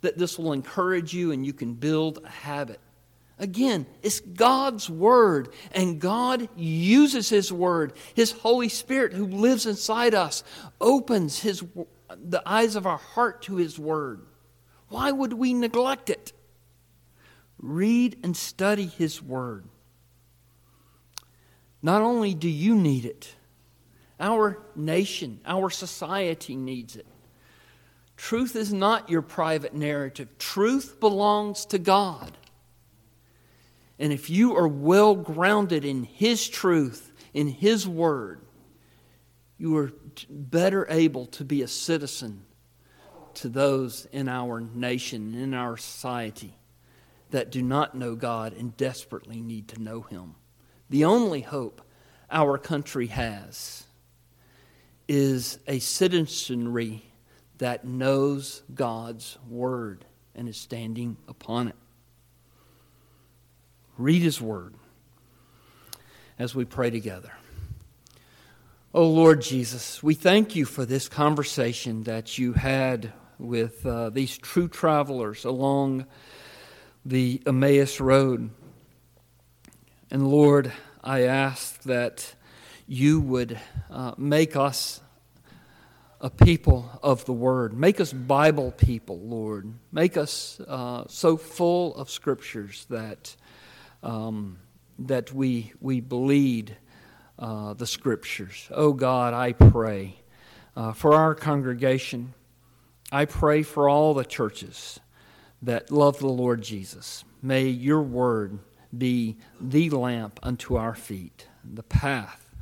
that 0.00 0.16
this 0.16 0.38
will 0.38 0.54
encourage 0.54 1.12
you 1.12 1.32
and 1.32 1.44
you 1.44 1.52
can 1.52 1.74
build 1.74 2.20
a 2.24 2.28
habit. 2.30 2.80
Again, 3.38 3.84
it's 4.02 4.20
God's 4.20 4.88
Word, 4.88 5.50
and 5.72 6.00
God 6.00 6.48
uses 6.56 7.28
His 7.28 7.52
Word. 7.52 7.92
His 8.14 8.32
Holy 8.32 8.70
Spirit, 8.70 9.12
who 9.12 9.26
lives 9.26 9.66
inside 9.66 10.14
us, 10.14 10.42
opens 10.80 11.38
his, 11.40 11.62
the 12.08 12.42
eyes 12.46 12.76
of 12.76 12.86
our 12.86 12.96
heart 12.96 13.42
to 13.42 13.56
His 13.56 13.78
Word. 13.78 14.22
Why 14.88 15.10
would 15.10 15.32
we 15.32 15.54
neglect 15.54 16.10
it? 16.10 16.32
Read 17.58 18.18
and 18.22 18.36
study 18.36 18.86
His 18.86 19.22
Word. 19.22 19.64
Not 21.82 22.02
only 22.02 22.34
do 22.34 22.48
you 22.48 22.74
need 22.74 23.04
it, 23.04 23.34
our 24.18 24.58
nation, 24.74 25.40
our 25.44 25.70
society 25.70 26.56
needs 26.56 26.96
it. 26.96 27.06
Truth 28.16 28.56
is 28.56 28.72
not 28.72 29.10
your 29.10 29.22
private 29.22 29.74
narrative, 29.74 30.38
truth 30.38 31.00
belongs 31.00 31.66
to 31.66 31.78
God. 31.78 32.36
And 33.98 34.12
if 34.12 34.28
you 34.28 34.56
are 34.56 34.68
well 34.68 35.14
grounded 35.14 35.84
in 35.84 36.04
His 36.04 36.48
truth, 36.48 37.12
in 37.34 37.48
His 37.48 37.86
Word, 37.86 38.40
you 39.58 39.76
are 39.76 39.92
better 40.28 40.86
able 40.90 41.26
to 41.26 41.44
be 41.44 41.62
a 41.62 41.68
citizen 41.68 42.42
to 43.36 43.48
those 43.48 44.06
in 44.12 44.28
our 44.28 44.60
nation, 44.60 45.34
in 45.34 45.54
our 45.54 45.76
society, 45.76 46.54
that 47.30 47.50
do 47.50 47.62
not 47.62 47.94
know 47.94 48.14
God 48.14 48.52
and 48.52 48.76
desperately 48.76 49.40
need 49.40 49.68
to 49.68 49.82
know 49.82 50.02
Him. 50.02 50.34
The 50.90 51.04
only 51.04 51.40
hope 51.42 51.82
our 52.30 52.58
country 52.58 53.08
has 53.08 53.84
is 55.08 55.58
a 55.66 55.78
citizenry 55.78 57.02
that 57.58 57.84
knows 57.84 58.62
God's 58.74 59.38
Word 59.48 60.04
and 60.34 60.48
is 60.48 60.56
standing 60.56 61.16
upon 61.28 61.68
it. 61.68 61.76
Read 63.98 64.22
His 64.22 64.40
Word 64.40 64.74
as 66.38 66.54
we 66.54 66.64
pray 66.64 66.90
together. 66.90 67.32
Oh 68.94 69.08
Lord 69.08 69.42
Jesus, 69.42 70.02
we 70.02 70.14
thank 70.14 70.56
you 70.56 70.64
for 70.64 70.86
this 70.86 71.08
conversation 71.08 72.04
that 72.04 72.38
you 72.38 72.54
had 72.54 73.12
with 73.38 73.84
uh, 73.84 74.10
these 74.10 74.36
true 74.38 74.68
travelers 74.68 75.44
along 75.44 76.06
the 77.04 77.42
Emmaus 77.46 78.00
Road. 78.00 78.50
And 80.10 80.26
Lord, 80.28 80.72
I 81.02 81.22
ask 81.22 81.82
that 81.82 82.34
you 82.86 83.20
would 83.20 83.58
uh, 83.90 84.12
make 84.16 84.56
us 84.56 85.00
a 86.20 86.30
people 86.30 86.90
of 87.02 87.24
the 87.26 87.32
Word. 87.32 87.76
Make 87.76 88.00
us 88.00 88.12
Bible 88.12 88.72
people, 88.72 89.18
Lord. 89.18 89.72
Make 89.92 90.16
us 90.16 90.60
uh, 90.66 91.04
so 91.08 91.36
full 91.36 91.94
of 91.96 92.10
Scriptures 92.10 92.86
that, 92.88 93.36
um, 94.02 94.58
that 94.98 95.32
we, 95.32 95.72
we 95.80 96.00
bleed 96.00 96.76
uh, 97.38 97.74
the 97.74 97.86
Scriptures. 97.86 98.68
Oh 98.70 98.92
God, 98.92 99.34
I 99.34 99.52
pray 99.52 100.16
uh, 100.74 100.92
for 100.92 101.14
our 101.14 101.34
congregation. 101.34 102.32
I 103.12 103.24
pray 103.24 103.62
for 103.62 103.88
all 103.88 104.14
the 104.14 104.24
churches 104.24 105.00
that 105.62 105.90
love 105.90 106.18
the 106.18 106.26
Lord 106.26 106.62
Jesus. 106.62 107.24
May 107.40 107.68
your 107.68 108.02
word 108.02 108.58
be 108.96 109.36
the 109.60 109.90
lamp 109.90 110.40
unto 110.42 110.76
our 110.76 110.94
feet, 110.94 111.48
the 111.64 111.82
path 111.82 112.54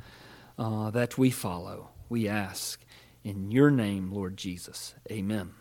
uh, 0.57 0.91
that 0.91 1.17
we 1.17 1.31
follow. 1.31 1.89
We 2.09 2.27
ask 2.27 2.83
in 3.23 3.51
your 3.51 3.71
name, 3.71 4.11
Lord 4.11 4.37
Jesus. 4.37 4.93
Amen. 5.11 5.53